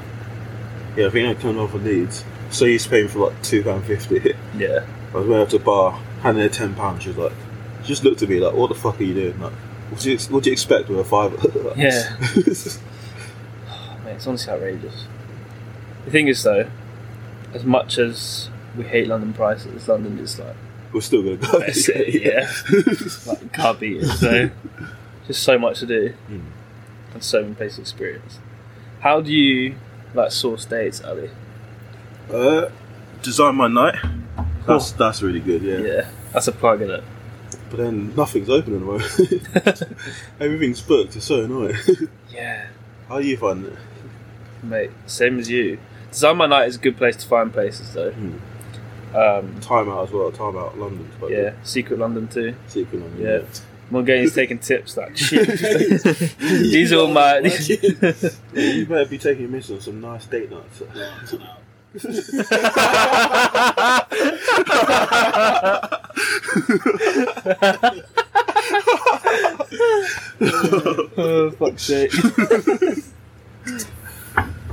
[0.96, 2.24] yeah, I think I come down from Leeds.
[2.50, 4.34] So you used to for like two pound fifty.
[4.58, 4.86] Yeah.
[5.14, 7.04] I was way up to the bar, handed her ten pounds.
[7.04, 7.34] She was like,
[7.82, 9.40] she just looked at me like, "What the fuck are you doing?
[9.40, 9.54] Like,
[9.90, 12.16] what do you, what do you expect with a fiver?" Like, Yeah.
[14.17, 15.06] It's honestly outrageous.
[16.06, 16.69] The thing is, though,
[17.53, 20.56] as much as we hate London prices, London is like
[20.91, 21.60] We're still gonna go.
[22.08, 22.51] Yeah.
[23.27, 24.08] like can't beat it.
[24.08, 24.49] So
[25.25, 26.41] just so much to do Mm.
[27.13, 28.39] and so many places to experience.
[29.01, 29.75] How do you
[30.13, 31.30] like source dates, Ali?
[32.32, 32.69] Uh,
[33.21, 33.95] design my night.
[34.65, 35.62] That's that's really good.
[35.62, 35.77] Yeah.
[35.77, 37.03] Yeah, that's a plug in it.
[37.69, 39.84] But then nothing's open at the moment.
[40.39, 41.15] Everything's booked.
[41.15, 41.75] It's so annoying.
[42.32, 42.67] yeah,
[43.10, 43.73] How do you find it?
[44.63, 45.80] Mate, same as you.
[46.12, 48.12] Design My Night is a good place to find places though.
[48.12, 48.38] Hmm.
[49.15, 50.32] Um, Time out as well.
[50.32, 51.10] Time out London.
[51.30, 52.56] Yeah, Secret London too.
[52.67, 53.22] Secret London.
[53.22, 53.43] Yeah.
[53.89, 55.48] Morgani's taking tips like shit.
[56.39, 57.39] These are all my.
[57.39, 58.13] Yeah,
[58.54, 60.84] you better be taking miss on some nice date nights.
[71.17, 72.12] oh fuck's sake!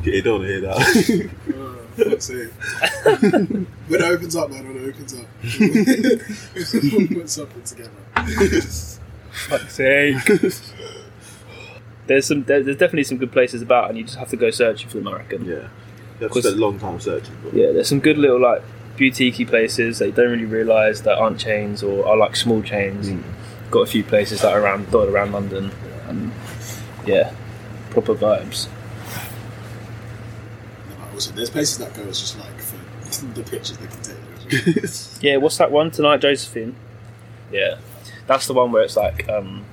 [0.04, 2.22] Yeah, you don't want to hear that.
[2.22, 2.50] Sake.
[3.88, 5.26] when it opens up, man, when it opens up.
[7.14, 7.90] Put something together.
[9.32, 10.16] fuck's sake!
[12.06, 12.44] There's some.
[12.44, 15.08] There's definitely some good places about, and you just have to go searching for them.
[15.08, 15.44] I reckon.
[15.44, 15.54] yeah.
[15.54, 17.34] You have to Cause- spend a long time searching.
[17.42, 18.62] But Yeah, there's some good little like
[18.96, 23.08] boutiquey places that you don't really realise that aren't chains or are like small chains.
[23.08, 23.22] Mm.
[23.70, 25.70] Got a few places that are around dotted around London,
[26.08, 26.30] and
[27.06, 27.32] yeah,
[27.90, 28.68] proper vibes.
[31.14, 34.02] And like, also, there's places that go, it's just like for the pictures they can
[34.02, 34.16] take.
[35.22, 36.76] Yeah, what's that one tonight, Josephine?
[37.50, 37.78] Yeah,
[38.26, 39.64] that's the one where it's like um,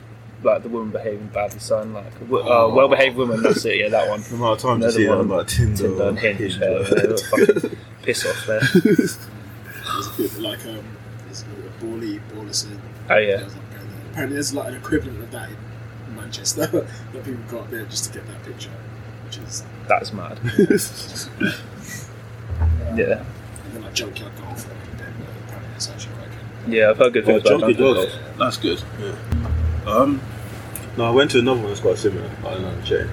[0.44, 1.94] like the woman behaving badly, son.
[1.94, 2.74] Like w- uh, Oh.
[2.74, 3.44] well-behaved woman.
[3.44, 3.78] That's it.
[3.80, 4.22] Yeah, that one.
[4.22, 5.20] the amount of time to Another see that one.
[5.20, 6.38] on like Tinder, Tinder and Hinge.
[6.40, 7.16] Hinge, Yeah, or- yeah,
[7.58, 8.62] fucking piss off there.
[8.62, 9.18] There's
[10.08, 10.84] a bit like, um,
[11.26, 11.46] there's a
[11.84, 12.80] Bawley, Bawlison.
[13.10, 13.64] Oh yeah, There's like,
[14.12, 18.06] Apparently, there's like an equivalent of that in Manchester that people go up there just
[18.06, 18.70] to get that picture,
[19.40, 20.40] which is that's mad.
[22.94, 23.24] Yeah,
[23.64, 24.68] and then like junkyard golf.
[24.68, 26.28] Like, in Denver, apparently, it's actually quite
[26.66, 26.74] good.
[26.74, 26.90] yeah.
[26.90, 28.14] I've heard good Oh, things about Junkie Dunkin' Dogs.
[28.14, 28.38] Donuts.
[28.38, 28.84] That's good.
[29.00, 29.92] Yeah.
[29.92, 30.22] Um,
[30.98, 32.30] no, I went to another one that's quite similar.
[32.44, 33.08] Like another chain.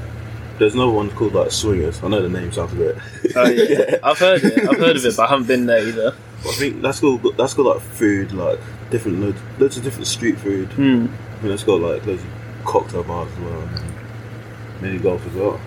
[0.58, 2.02] There's another one called like Swingers.
[2.02, 2.96] I know the name sounds a bit.
[3.36, 4.68] Oh yeah, I've heard it.
[4.68, 6.14] I've heard of it, but I haven't been there either.
[6.44, 8.58] I think that's got that's got like food, like
[8.90, 10.68] different loads, loads of different street food.
[10.72, 11.06] Hmm.
[11.06, 15.32] I think that's got like loads of cocktail bars as well, and mini golf as
[15.34, 15.60] well.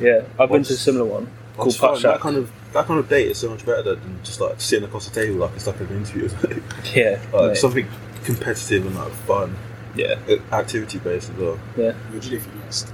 [0.00, 2.86] Yeah, I've been to a similar one called just Putt find that kind of that
[2.86, 5.52] kind of date is so much better than just like sitting across the table like
[5.54, 6.28] it's like an interview.
[6.94, 7.56] Yeah, like mate.
[7.56, 7.86] something
[8.24, 9.56] competitive and like fun,
[9.94, 10.16] yeah,
[10.52, 11.58] activity based as well.
[11.76, 11.92] yeah.
[12.12, 12.92] Would you if you lost?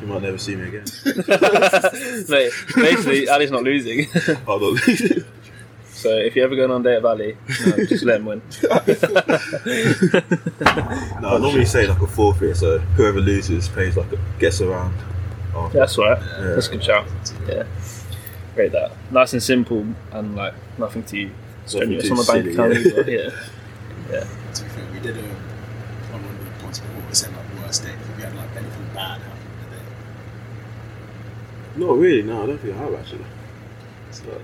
[0.00, 0.84] You might never see me again.
[2.30, 4.06] Mate, basically, Ali's not losing.
[4.46, 4.78] Hold on.
[5.92, 8.42] so if you're ever going on a date at Valley, no, just let him win.
[8.62, 8.80] no,
[11.28, 14.94] I normally say like a forfeit, so whoever loses pays like a gets around.
[15.54, 15.78] After.
[15.78, 16.20] That's all right.
[16.20, 16.54] Yeah.
[16.54, 17.06] That's a good shout.
[17.48, 17.64] Yeah,
[18.54, 18.92] great that.
[19.10, 21.30] Nice and simple, and like nothing too
[21.66, 22.80] strenuous too on the bank silly, account yeah.
[22.80, 23.04] either.
[24.10, 24.24] Yeah.
[24.54, 25.26] To be fair, we did a on
[26.24, 27.94] one of the points before we said like worst date.
[27.94, 29.36] If we had like anything bad happen in
[29.70, 29.82] the day,
[31.86, 32.22] Not really.
[32.22, 33.24] No, I don't think I have actually.
[34.10, 34.42] so But-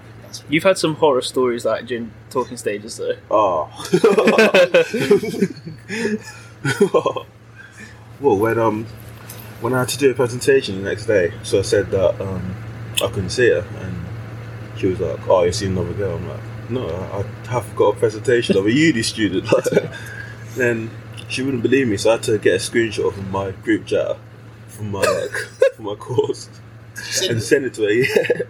[0.48, 3.16] You've had some horror stories like during talking stages though.
[3.30, 3.68] Oh.
[8.20, 8.86] well, when um
[9.66, 12.54] when I had to do a presentation the next day, so I said that um
[13.02, 16.70] I couldn't see her, and she was like, "Oh, you seen another girl?" I'm like,
[16.70, 19.52] "No, I I have got a presentation of a uni student."
[20.56, 20.88] then
[21.28, 24.16] she wouldn't believe me, so I had to get a screenshot from my group chat
[24.68, 25.32] from my like
[25.74, 26.48] from my course
[27.28, 27.90] and send it to her.
[27.90, 28.42] Yeah,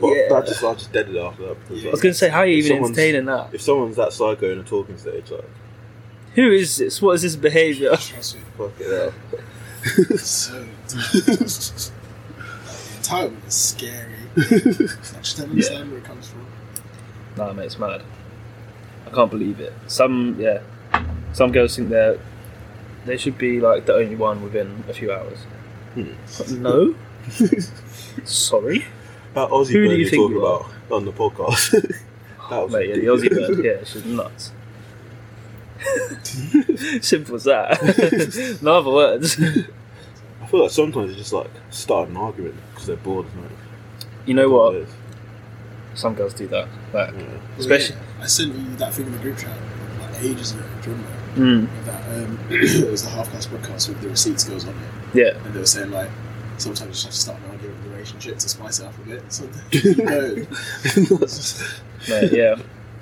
[0.00, 0.34] but Yeah.
[0.34, 2.46] I just I just dead it after that because I was gonna say, how are
[2.46, 3.54] you even entertaining that?
[3.54, 5.48] if someone's that psycho in a talking stage, like
[6.34, 7.00] Who is this?
[7.00, 7.96] What is this behaviour?
[7.96, 9.14] Fuck it out.
[10.18, 11.92] So the
[13.00, 14.14] entitlement is scary.
[14.36, 14.40] I
[15.20, 16.46] just don't understand where it comes from.
[17.36, 18.02] Nah, mate, it's mad.
[19.06, 19.72] I can't believe it.
[19.86, 20.62] Some, yeah,
[21.32, 22.18] some girls think they're
[23.04, 25.38] they should be like the only one within a few hours.
[25.94, 26.62] Hmm.
[26.62, 26.94] No,
[28.24, 28.84] sorry,
[29.34, 30.60] That Aussie Who do bird you you think talking you are?
[30.60, 31.70] about on the podcast.
[32.50, 32.88] that was mate.
[32.88, 33.56] Yeah, the Aussie ridiculous.
[33.56, 33.64] bird.
[33.64, 34.52] Yeah, she's nuts.
[37.06, 38.58] Simple as that.
[38.62, 39.36] no other words.
[40.46, 43.50] I feel like sometimes they just like start an argument because they're bored, isn't it?
[44.26, 44.76] You know what?
[44.76, 44.88] It is.
[45.94, 46.68] Some girls do that.
[46.92, 47.24] Like, Yeah.
[47.58, 49.56] Especially- Well, yeah, I sent you that thing in the group chat
[50.00, 50.62] like ages ago.
[50.82, 50.96] Do you
[51.36, 51.68] remember?
[51.68, 55.16] mm, That um, it was the half cast podcast with the receipts girls on it,
[55.18, 56.10] yeah, and they were saying like
[56.58, 58.96] sometimes you just have to start an argument in a relationship to spice it up
[58.98, 59.32] a bit.
[59.32, 60.46] So you know,
[62.08, 62.54] mate, yeah.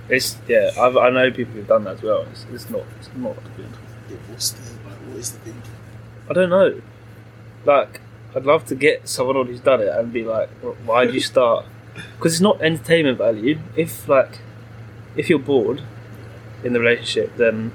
[0.08, 0.70] It's yeah.
[0.78, 2.22] I've, I know people who've done that as well.
[2.32, 2.82] It's, it's not.
[2.98, 3.66] It's not good.
[4.10, 4.98] yeah, what's the like?
[5.08, 5.62] What is the thing?
[6.28, 6.80] I don't know.
[7.64, 8.00] Like,
[8.34, 10.48] I'd love to get someone on who's done it and be like,
[10.84, 11.66] why did you start?
[12.16, 13.58] Because it's not entertainment value.
[13.76, 14.40] If like,
[15.16, 15.82] if you're bored
[16.64, 17.72] in the relationship, then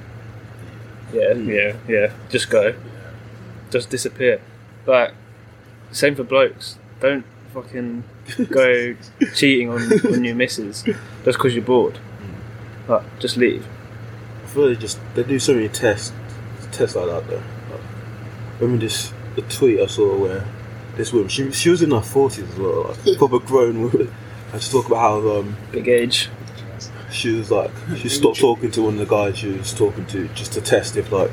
[1.14, 2.76] yeah, yeah, yeah, just go,
[3.72, 4.42] just disappear.
[4.86, 5.14] Like,
[5.92, 6.78] same for blokes.
[7.00, 8.04] Don't fucking
[8.50, 8.96] go
[9.36, 9.82] cheating on
[10.14, 12.00] on your missus just because you're bored.
[12.88, 13.66] Like, just leave.
[14.44, 16.12] I feel they just they do so many tests
[16.72, 17.36] tests like that though.
[17.72, 17.82] Like,
[18.60, 20.46] remember this the tweet I saw where
[20.98, 24.14] this woman she she was in her forties as well, like proper grown woman.
[24.52, 26.30] I just talk about how um Big age.
[27.12, 30.28] she was like she stopped talking to one of the guys she was talking to
[30.30, 31.32] just to test if like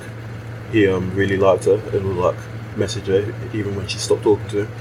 [0.72, 2.36] he um really liked her and would like
[2.76, 4.72] message her even when she stopped talking to him.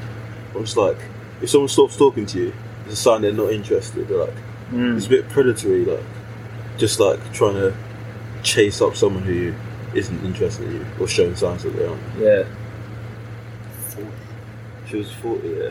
[0.56, 0.98] I'm just like
[1.42, 2.54] if someone stops talking to you,
[2.86, 4.08] it's a sign they're not interested.
[4.08, 4.34] They're like
[4.72, 4.98] Mm.
[4.98, 6.04] it's a bit predatory, like
[6.78, 7.72] just like trying to
[8.42, 9.54] chase up someone who
[9.94, 12.02] isn't interested in you or showing signs that they aren't.
[12.20, 12.44] Yeah.
[13.96, 14.12] Forty.
[14.88, 15.70] She was forty, yeah.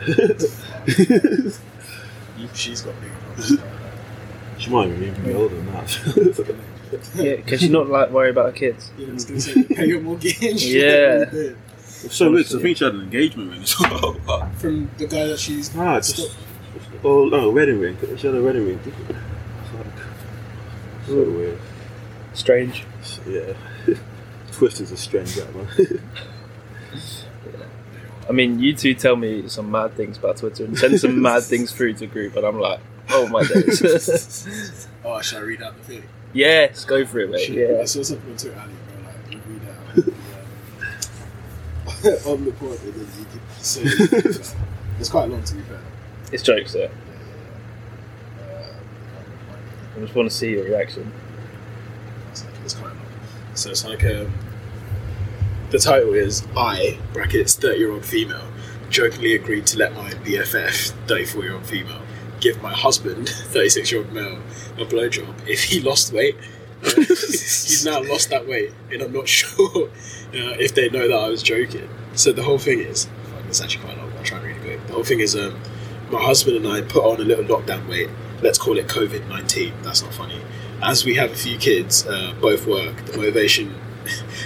[2.37, 3.53] You- She's got big numbers.
[4.57, 6.55] she might even be older than that.
[7.15, 7.37] Yeah.
[7.41, 8.91] Can she not like worry about her kids?
[8.97, 10.39] Yeah, I was gonna say pay your mortgage.
[10.41, 11.25] Yeah.
[11.31, 12.45] It's so weird.
[12.45, 14.15] 'cause I think she had an engagement ring as well.
[14.25, 16.37] but- From the guy that she's Nah, just
[17.03, 17.97] oh no, wedding ring.
[18.17, 18.79] She had a wedding ring.
[18.85, 19.97] It's like
[21.07, 21.59] so weird.
[22.33, 22.83] Strange.
[23.27, 23.53] Yeah,
[24.51, 26.01] Twister's a strange guy, man.
[28.27, 31.43] I mean, you two tell me some mad things about Twitter and send some mad
[31.43, 34.87] things through to the group, and I'm like, oh my days.
[35.07, 36.03] Oh, should I read out the thing?
[36.33, 37.45] yes, go for it, mate.
[37.45, 38.95] Shit, I saw something on Twitter, Ali, bro.
[39.05, 39.77] Like, you read out.
[42.27, 44.55] on the pod, and then you could say it.
[44.99, 45.79] It's quite long, to be fair.
[46.31, 46.79] It's jokes, though.
[46.79, 46.91] Yeah, yeah,
[48.39, 48.45] yeah.
[48.47, 51.11] Uh, I just want to see your reaction.
[52.31, 52.97] It's, like, it's quite long.
[53.53, 54.33] So it's like um,
[55.71, 58.47] the title is I brackets thirty year old female
[58.89, 62.01] jokingly agreed to let my BFF thirty four year old female
[62.39, 64.39] give my husband thirty six year old male
[64.77, 66.35] a blowjob if he lost weight.
[66.83, 71.17] Uh, he's now lost that weight, and I'm not sure uh, if they know that
[71.17, 71.89] I was joking.
[72.13, 73.07] So the whole thing is,
[73.47, 74.11] it's actually quite long.
[74.17, 74.87] I'll try and read it quick.
[74.87, 75.59] The whole thing is, um,
[76.11, 78.09] my husband and I put on a little lockdown weight.
[78.41, 79.73] Let's call it COVID nineteen.
[79.81, 80.41] That's not funny.
[80.83, 83.05] As we have a few kids, uh, both work.
[83.05, 83.73] The motivation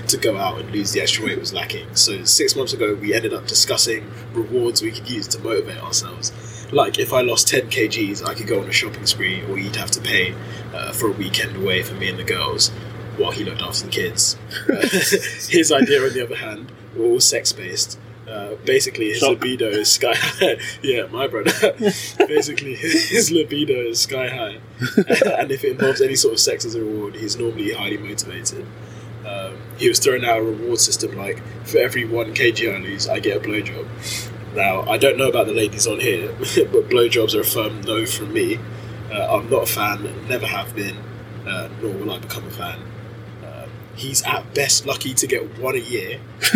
[0.08, 1.96] to go out and lose the extra weight was lacking.
[1.96, 6.32] So six months ago, we ended up discussing rewards we could use to motivate ourselves.
[6.72, 9.76] Like if I lost 10 kgs, I could go on a shopping spree, or he'd
[9.76, 10.36] have to pay
[10.74, 12.70] uh, for a weekend away for me and the girls
[13.18, 14.38] while he looked after the kids.
[15.50, 18.00] his idea, on the other hand, were all sex based.
[18.30, 19.30] Uh, basically, his Shock.
[19.32, 20.58] libido is sky high.
[20.84, 21.52] yeah, my brother.
[22.28, 24.60] basically, his libido is sky high,
[25.40, 28.68] and if it involves any sort of sex as a reward, he's normally highly motivated.
[29.80, 33.20] He was throwing out a reward system like for every one kg I lose, I
[33.20, 33.88] get a blowjob.
[34.56, 38.06] Now, I don't know about the ladies on here, but blowjobs are a firm no
[38.06, 38.60] from me.
[39.12, 40.98] Uh, I'm not a fan, never have been,
[41.48, 42.80] uh, nor will I become a fan.
[43.44, 46.20] Uh, he's at best lucky to get one a year.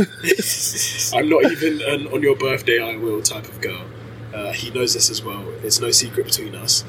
[1.13, 3.85] I'm not even an on your birthday I will type of girl.
[4.33, 5.47] Uh, he knows this as well.
[5.63, 6.83] It's no secret between us.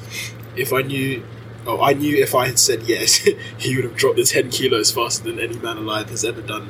[0.55, 1.23] If I knew,
[1.65, 3.15] oh, I knew if I had said yes,
[3.57, 6.69] he would have dropped the 10 kilos faster than any man alive has ever done.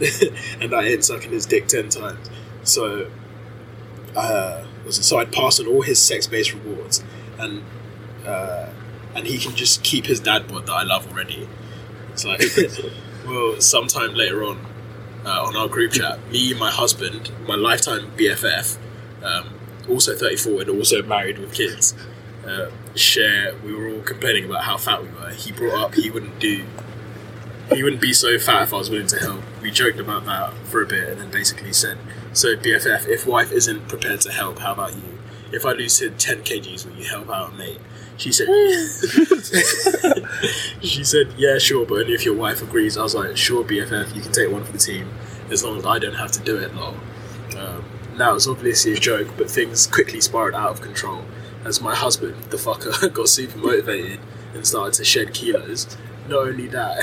[0.60, 2.30] and I ain't sucking his dick 10 times.
[2.62, 3.10] So,
[4.14, 7.02] uh, so I'd pass on all his sex-based rewards,
[7.38, 7.62] and
[8.26, 8.70] uh,
[9.14, 11.48] and he can just keep his dad bod that I love already.
[12.12, 12.42] It's like,
[13.26, 14.66] well, sometime later on,
[15.24, 18.78] uh, on our group chat, me, my husband, my lifetime BFF,
[19.22, 19.54] um,
[19.88, 21.94] also 34 and also married with kids,
[22.46, 23.54] uh, share.
[23.64, 25.30] We were all complaining about how fat we were.
[25.30, 26.64] He brought up he wouldn't do.
[27.74, 29.42] He wouldn't be so fat if I was willing to help.
[29.60, 31.98] We joked about that for a bit, and then basically said,
[32.32, 35.18] "So BFF, if wife isn't prepared to help, how about you?
[35.52, 37.78] If I lose 10 kgs, will you help out, mate?"
[38.18, 38.48] She said,
[40.82, 44.14] "She said, yeah, sure, but only if your wife agrees." I was like, "Sure, BFF,
[44.14, 45.10] you can take one for the team,
[45.50, 46.94] as long as I don't have to do it." Lol.
[47.58, 47.84] Um,
[48.16, 51.24] now it's obviously a joke, but things quickly spiraled out of control
[51.66, 54.20] as my husband, the fucker, got super motivated
[54.54, 55.96] and started to shed kilos.
[56.28, 57.02] Not only that,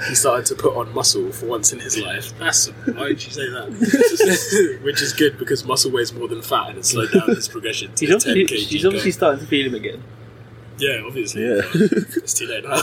[0.08, 2.36] he started to put on muscle for once in his life.
[2.38, 4.80] That's why did you say that?
[4.82, 7.94] Which is good because muscle weighs more than fat and it slowed down his progression
[7.94, 10.02] to He's 10 obviously, kg she's obviously starting to feel him again.
[10.78, 11.42] yeah, obviously.
[11.46, 11.60] Yeah.
[11.72, 12.80] it's too late now.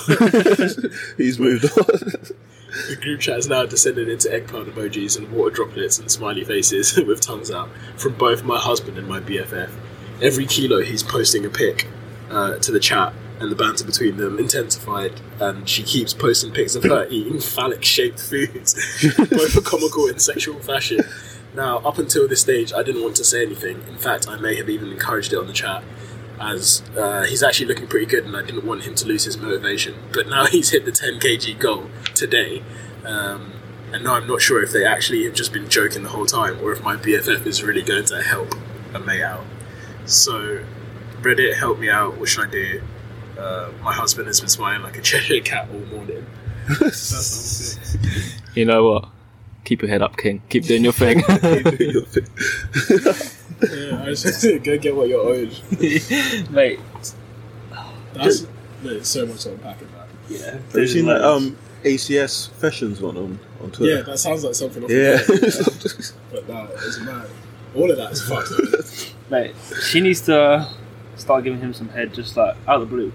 [1.17, 1.86] He's moved on.
[2.88, 6.96] The group chat has now descended into eggplant emojis and water droplets and smiley faces
[6.96, 9.70] with tongues out from both my husband and my BFF.
[10.21, 11.88] Every kilo he's posting a pic
[12.29, 15.19] uh, to the chat, and the banter between them intensified.
[15.39, 18.75] And she keeps posting pics of her eating phallic shaped foods,
[19.17, 21.01] both are comical and sexual fashion.
[21.53, 23.81] Now, up until this stage, I didn't want to say anything.
[23.89, 25.84] In fact, I may have even encouraged it on the chat,
[26.39, 29.38] as uh, he's actually looking pretty good, and I didn't want him to lose his
[29.38, 29.95] motivation.
[30.13, 32.63] But now he's hit the 10 kg goal today,
[33.03, 33.53] um,
[33.91, 36.62] and now I'm not sure if they actually have just been joking the whole time,
[36.62, 38.53] or if my BFF is really going to help
[38.93, 39.43] a mate out.
[40.06, 40.64] So,
[41.22, 42.18] Reddit, help me out.
[42.18, 42.82] What should I do?
[43.38, 46.26] Uh, my husband has been smiling like a Cheshire cat all morning.
[46.80, 47.16] That's the
[48.02, 48.42] whole thing.
[48.56, 49.10] You know what?
[49.64, 50.42] Keep your head up, King.
[50.50, 51.22] Keep doing your thing.
[53.62, 55.56] Yeah, I was just go get what you're owed.
[56.50, 56.80] Mate,
[58.14, 58.48] That's
[58.82, 60.08] There's so much to unpack in that.
[60.30, 60.52] Yeah.
[60.54, 63.98] Have you seen that um, ACS Fashions one on, on Twitter?
[63.98, 64.84] Yeah, that sounds like something.
[64.84, 65.18] Off Yeah.
[65.18, 67.28] the but no, it's mad.
[67.76, 69.14] All of that is fucked.
[69.32, 69.56] Mate,
[69.89, 70.67] she needs to
[71.15, 73.13] start giving him some head just like out of the blue.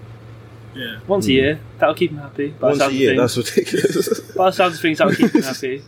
[0.75, 0.97] yeah.
[1.07, 1.33] Once a Mm.
[1.33, 2.47] year, that'll keep him happy.
[2.49, 4.19] By the Once a sounds of year, things- that's ridiculous.
[4.35, 5.83] By the sounds of things, that'll keep him happy.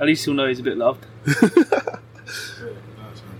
[0.00, 1.04] At least he'll know he's a bit loved.
[1.26, 1.32] Do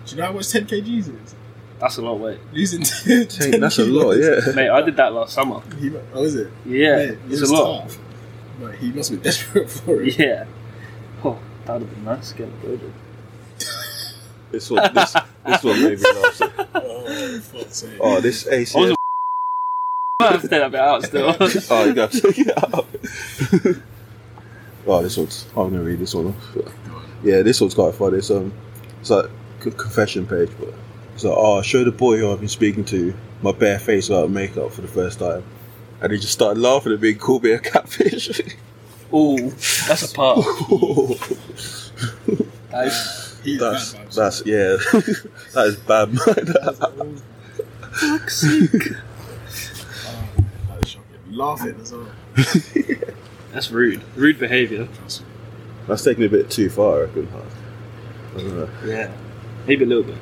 [0.06, 1.34] you know how much 10 kgs is?
[1.78, 2.38] That's a lot of weight.
[2.52, 4.52] Losing 10, Dang, that's a lot, yeah.
[4.54, 5.62] Mate, I did that last summer.
[5.78, 6.50] He, oh, is it?
[6.66, 7.82] Yeah, Mate, it it's was a lot.
[7.88, 7.98] Tough.
[8.60, 10.18] But he must be desperate for it.
[10.18, 10.44] Yeah.
[11.24, 12.92] Oh, that would have been nice getting loaded.
[14.50, 16.34] This one, this, this one made me laugh.
[16.34, 17.98] So- Oh, fuck's sake.
[18.00, 18.94] Oh, this I was ACS.
[20.20, 21.34] I have to take that bit out still.
[21.70, 22.86] oh, you got to take it out.
[24.86, 25.46] oh, this one's.
[25.56, 26.56] I'm gonna read this one off.
[27.22, 28.18] Yeah, this one's quite funny.
[28.18, 28.52] It's um,
[29.00, 29.26] it's like
[29.62, 30.74] c- confession page, but
[31.14, 34.30] it's like, oh, show the boy who I've been speaking to my bare face without
[34.30, 35.42] makeup for the first time,
[36.02, 38.40] and he just started laughing at me and called me a catfish.
[39.14, 39.50] Ooh,
[39.88, 40.44] that's a part.
[42.70, 44.14] That is He's that's bad vibes.
[44.14, 44.76] that's yeah,
[45.54, 46.12] that is bad.
[46.98, 47.22] man.
[48.00, 48.96] toxic.
[50.02, 51.18] Oh, that is shocking.
[51.30, 52.08] Laughing as well.
[53.52, 54.02] That's rude.
[54.16, 54.88] Rude behaviour.
[55.88, 56.98] That's taking it a bit too far.
[56.98, 57.28] I reckon.
[58.34, 58.68] I don't know.
[58.86, 59.10] Yeah.
[59.66, 60.18] Maybe a little bit.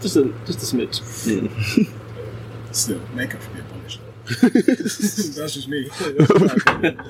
[0.00, 0.98] Just a just a smidge.
[1.24, 2.72] Hmm.
[2.72, 4.48] Still, makeup should be abolished though.
[4.48, 5.88] That's just me.
[5.88, 7.00] That's my opinion.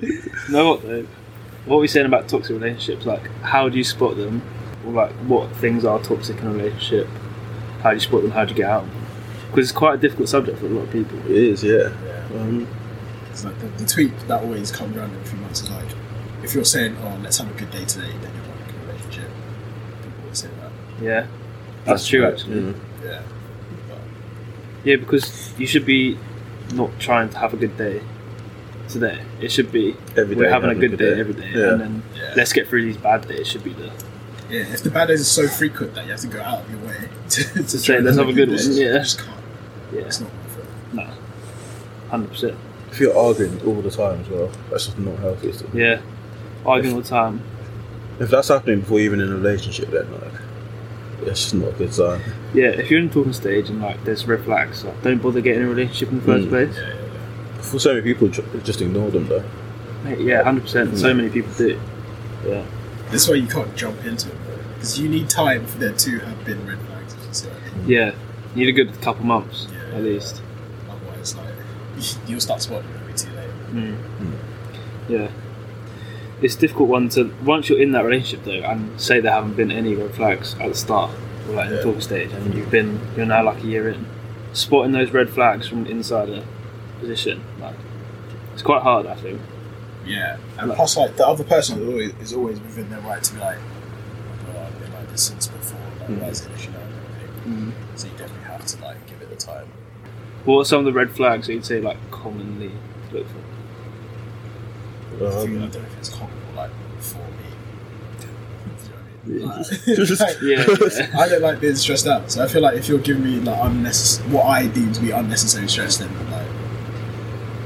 [0.00, 1.06] You know what though?
[1.66, 3.06] What are we saying about toxic relationships?
[3.06, 4.42] Like, how do you spot them?
[4.86, 7.06] Or like, what things are toxic in a relationship?
[7.82, 8.30] How do you spot them?
[8.30, 8.86] How do you get out?
[9.50, 11.18] Because it's quite a difficult subject for a lot of people.
[11.26, 11.92] It is, yeah.
[12.04, 12.40] Yeah.
[12.40, 12.66] Um,
[13.30, 15.86] It's like the, the tweet that always comes around every few months is like,
[16.42, 18.86] if you're saying, "Oh, let's have a good day today," then you're not in a
[18.86, 19.30] relationship.
[20.02, 20.72] People always say that.
[21.04, 21.26] Yeah,
[21.84, 22.60] that's true actually.
[22.62, 22.74] mm.
[23.04, 23.22] Yeah.
[23.88, 23.98] But,
[24.84, 26.18] Yeah, because you should be
[26.74, 28.00] not trying to have a good day
[28.90, 29.22] today.
[29.40, 31.72] It should be Every we're day having a good day, every day, Yeah.
[31.72, 32.34] and then yeah.
[32.36, 33.46] let's get through these bad days.
[33.48, 33.90] Should be the
[34.50, 34.60] yeah.
[34.74, 36.80] If the bad days are so frequent that you have to go out of your
[36.80, 38.86] way to, to, say, "Let's have a good days, one," yeah.
[38.88, 39.40] You just can't.
[39.92, 40.94] yeah, It's not worth it.
[40.94, 41.06] no,
[42.08, 42.58] hundred percent.
[42.90, 45.48] If you're arguing all the time as well, that's just not healthy.
[45.50, 45.68] Is it?
[45.72, 46.00] Yeah,
[46.66, 47.42] arguing all the time.
[48.18, 50.32] If that's happening before you're even in a relationship, then like,
[51.22, 52.20] it's just not a good sign.
[52.52, 55.40] Yeah, if you're in the talking stage and like there's red flags, like, don't bother
[55.40, 56.50] getting in a relationship in the first Mm.
[56.50, 56.76] place.
[56.76, 56.94] Yeah, yeah, yeah.
[56.94, 56.99] For
[57.78, 59.44] so many people, just ignore them though.
[60.18, 60.96] Yeah, hundred percent.
[60.98, 61.16] So Mm.
[61.16, 61.78] many people do.
[62.48, 62.62] Yeah,
[63.10, 64.34] This way you can't jump into it
[64.74, 67.12] because you need time for there to have been red flags.
[67.14, 67.88] If you see what I mean.
[67.88, 68.10] yeah.
[68.54, 69.96] You need a good couple months Yeah.
[69.98, 70.40] at least.
[70.88, 71.54] Otherwise, like
[72.26, 73.50] you'll start spotting it way too late.
[73.74, 73.96] Mm.
[75.08, 75.28] Yeah.
[76.40, 79.56] It's a difficult one to once you're in that relationship though, and say there haven't
[79.56, 81.10] been any red flags at the start,
[81.48, 83.88] or like in the talk talking stage, and you've been you're now like a year
[83.90, 84.06] in,
[84.54, 86.42] spotting those red flags from inside a
[87.00, 87.74] position, like
[88.52, 89.40] it's quite hard, I think.
[90.06, 93.22] Yeah, and Like- plus, like the other person is always, is always within their right
[93.22, 93.58] to be like,
[94.54, 95.78] "Oh, I've been like this since before.
[96.00, 96.20] Like, Mm.
[96.22, 97.72] why is it an issue now?" and everything.
[97.96, 99.66] So you definitely have to like give it the time.
[100.44, 102.72] What are some of the red flags that you'd say like commonly
[103.12, 103.38] look for?
[105.26, 107.48] I, think, I Um, don't know if it's common or like for me.
[109.26, 110.48] Do you know what I mean?
[110.48, 110.64] Yeah.
[110.66, 111.20] Like, Yeah, yeah.
[111.20, 113.58] I don't like being stressed out, so I feel like if you're giving me like
[113.62, 116.29] unnecessary, what I deem to be unnecessary stress, then like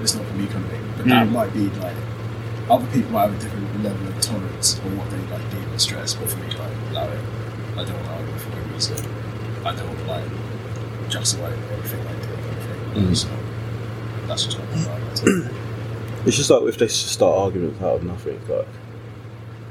[0.04, 0.84] it's not for me kind of thing.
[0.96, 1.32] But that Mm.
[1.32, 1.96] might be like
[2.70, 5.82] other people might have a different level of tolerance or what they like deem as
[5.82, 6.14] stress.
[6.14, 7.20] But for me, like allow it.
[7.74, 8.96] I don't to argue for no reason.
[9.64, 10.30] I don't like
[11.10, 12.28] justify everything I do.
[12.28, 12.64] Kind of
[12.94, 13.04] thing.
[13.08, 13.16] Mm.
[13.16, 13.28] So
[14.28, 15.50] that's just not my vibe.
[16.26, 18.40] It's just like if they start arguments out of nothing.
[18.48, 18.66] Like,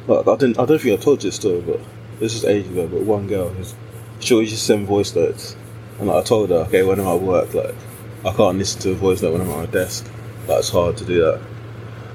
[0.08, 0.60] like I didn't.
[0.60, 1.80] I don't think I told you this story, but
[2.20, 2.88] this is ages ago.
[2.88, 3.74] But one girl, who's,
[4.20, 5.56] she always just send voice notes,
[5.98, 7.74] and like, I told her, okay, when I'm at work, like
[8.24, 10.06] I can't listen to a voice note when I'm at my desk.
[10.50, 11.42] It's hard to do that.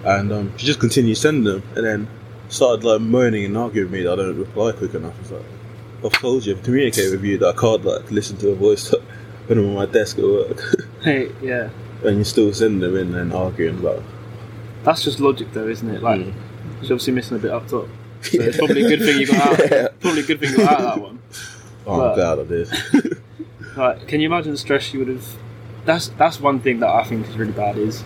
[0.04, 2.08] And um, she just continued sending them, and then
[2.48, 5.18] started like moaning and arguing with me that I don't reply quick enough.
[5.20, 5.42] It's like
[6.04, 8.92] I've told you, I've communicated with you that I can't like listen to a voice
[8.92, 9.02] note
[9.46, 10.60] when I'm on my desk at work,
[11.02, 11.70] Hey, yeah.
[12.04, 14.02] and you're still sending them in and arguing about.
[14.84, 16.02] That's just logic though, isn't it?
[16.02, 16.32] Like Mm.
[16.80, 17.88] she's obviously missing a bit up top.
[18.22, 19.70] So it's probably a good thing you got out.
[19.70, 19.88] Yeah.
[20.00, 21.18] Probably a good thing you got out of that one.
[21.86, 23.18] Oh, But- I'm glad I did.
[23.76, 25.26] Like, can you imagine the stress you would have?
[25.84, 28.02] That's that's one thing that I think is really bad is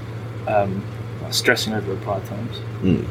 [0.49, 0.83] um,
[1.23, 2.59] like stressing over reply times.
[2.83, 3.07] Mm.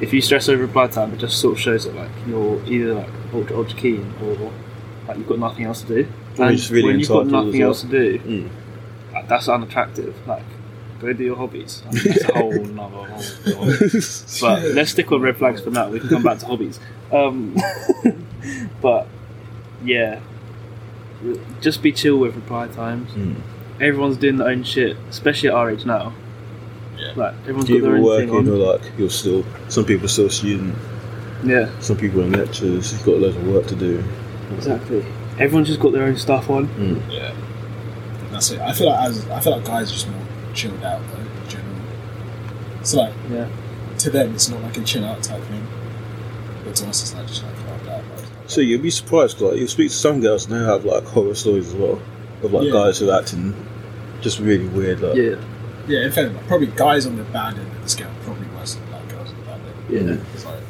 [0.00, 2.94] If you stress over reply time, it just sort of shows that like you're either
[2.94, 4.52] like ultra ultra keen or
[5.06, 6.08] like you've got nothing else to do.
[6.38, 7.68] Or you're just really when you've got nothing well.
[7.68, 8.48] else to do, Mm.
[9.12, 10.14] like, that's unattractive.
[10.26, 10.44] Like,
[11.00, 11.82] go do your hobbies.
[11.88, 13.06] I mean, that's a whole nother whole.
[13.54, 14.00] whole
[14.40, 15.88] but let's stick on red flags for now.
[15.90, 16.80] We can come back to hobbies.
[17.12, 17.54] Um,
[18.82, 19.06] but
[19.84, 20.20] yeah,
[21.60, 23.10] just be chill with reply times.
[23.12, 23.36] Mm.
[23.80, 26.12] everyone's doing their own shit, especially at our age now.
[27.02, 27.12] Yeah.
[27.16, 28.48] Like everyone's got People their own working, thing on.
[28.48, 29.44] or like you're still.
[29.68, 30.74] Some people are still student.
[31.44, 32.92] Yeah, Some people are in lectures.
[32.92, 34.04] You've got loads of work to do.
[34.54, 35.04] exactly.
[35.40, 36.66] Everyone's just got their own stuff on.
[36.66, 37.10] Hmm.
[37.10, 37.34] Yeah.
[38.30, 38.60] That's it.
[38.60, 40.20] I feel like as I feel like guys are just more
[40.54, 41.76] chilled out though, in general.
[42.80, 43.48] It's like Yeah.
[43.98, 45.66] to them it's not like a chill out type thing.
[46.64, 48.02] But to us it's like just like calm down.
[48.16, 51.04] Like, So you'd be surprised, like you speak to some girls and they have like
[51.04, 52.00] horror stories as well
[52.42, 52.72] of like Yeah.
[52.72, 53.54] guys who are acting
[54.20, 55.00] just really weird.
[55.00, 55.34] Like, Yeah,
[55.88, 58.74] yeah, in fact, like, probably guys on the bad end of the scale probably worse
[58.74, 60.08] than like girls on the bad end.
[60.08, 60.24] yeah.
[60.34, 60.60] It's like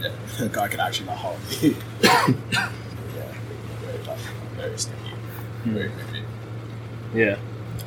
[0.00, 0.12] yeah,
[0.44, 1.76] a guy can actually like harm you.
[2.02, 2.32] yeah.
[3.82, 4.18] Very like
[4.56, 5.12] very sneaky.
[5.64, 6.24] Very creepy.
[7.14, 7.36] Yeah,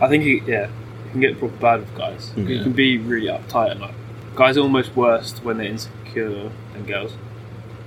[0.01, 0.67] I think he, yeah,
[1.05, 2.31] you can get proper bad with guys.
[2.35, 3.95] Mm, you can be really uptight and like
[4.35, 7.13] guys are almost worse when they're insecure than girls.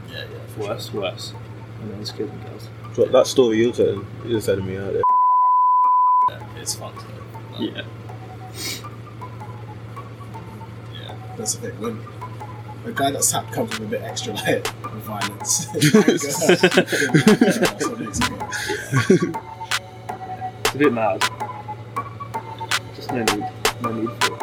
[0.09, 0.24] Yeah, yeah.
[0.55, 0.68] for sure.
[0.70, 1.30] Worse, worse
[1.78, 2.68] when they're insecure than girls.
[2.94, 5.03] So that story you're telling, you're telling me out there.
[6.30, 7.05] Yeah, it's fucked.
[7.53, 7.82] Like, Yeah,
[10.94, 11.80] Yeah, that's the thing.
[11.80, 12.01] When
[12.84, 15.93] a guy that's tap comes with a bit extra layer of violence, that's
[17.89, 18.39] what makes it go.
[20.61, 21.20] it's a bit mad.
[22.95, 23.47] Just no need,
[23.82, 24.36] no need for it.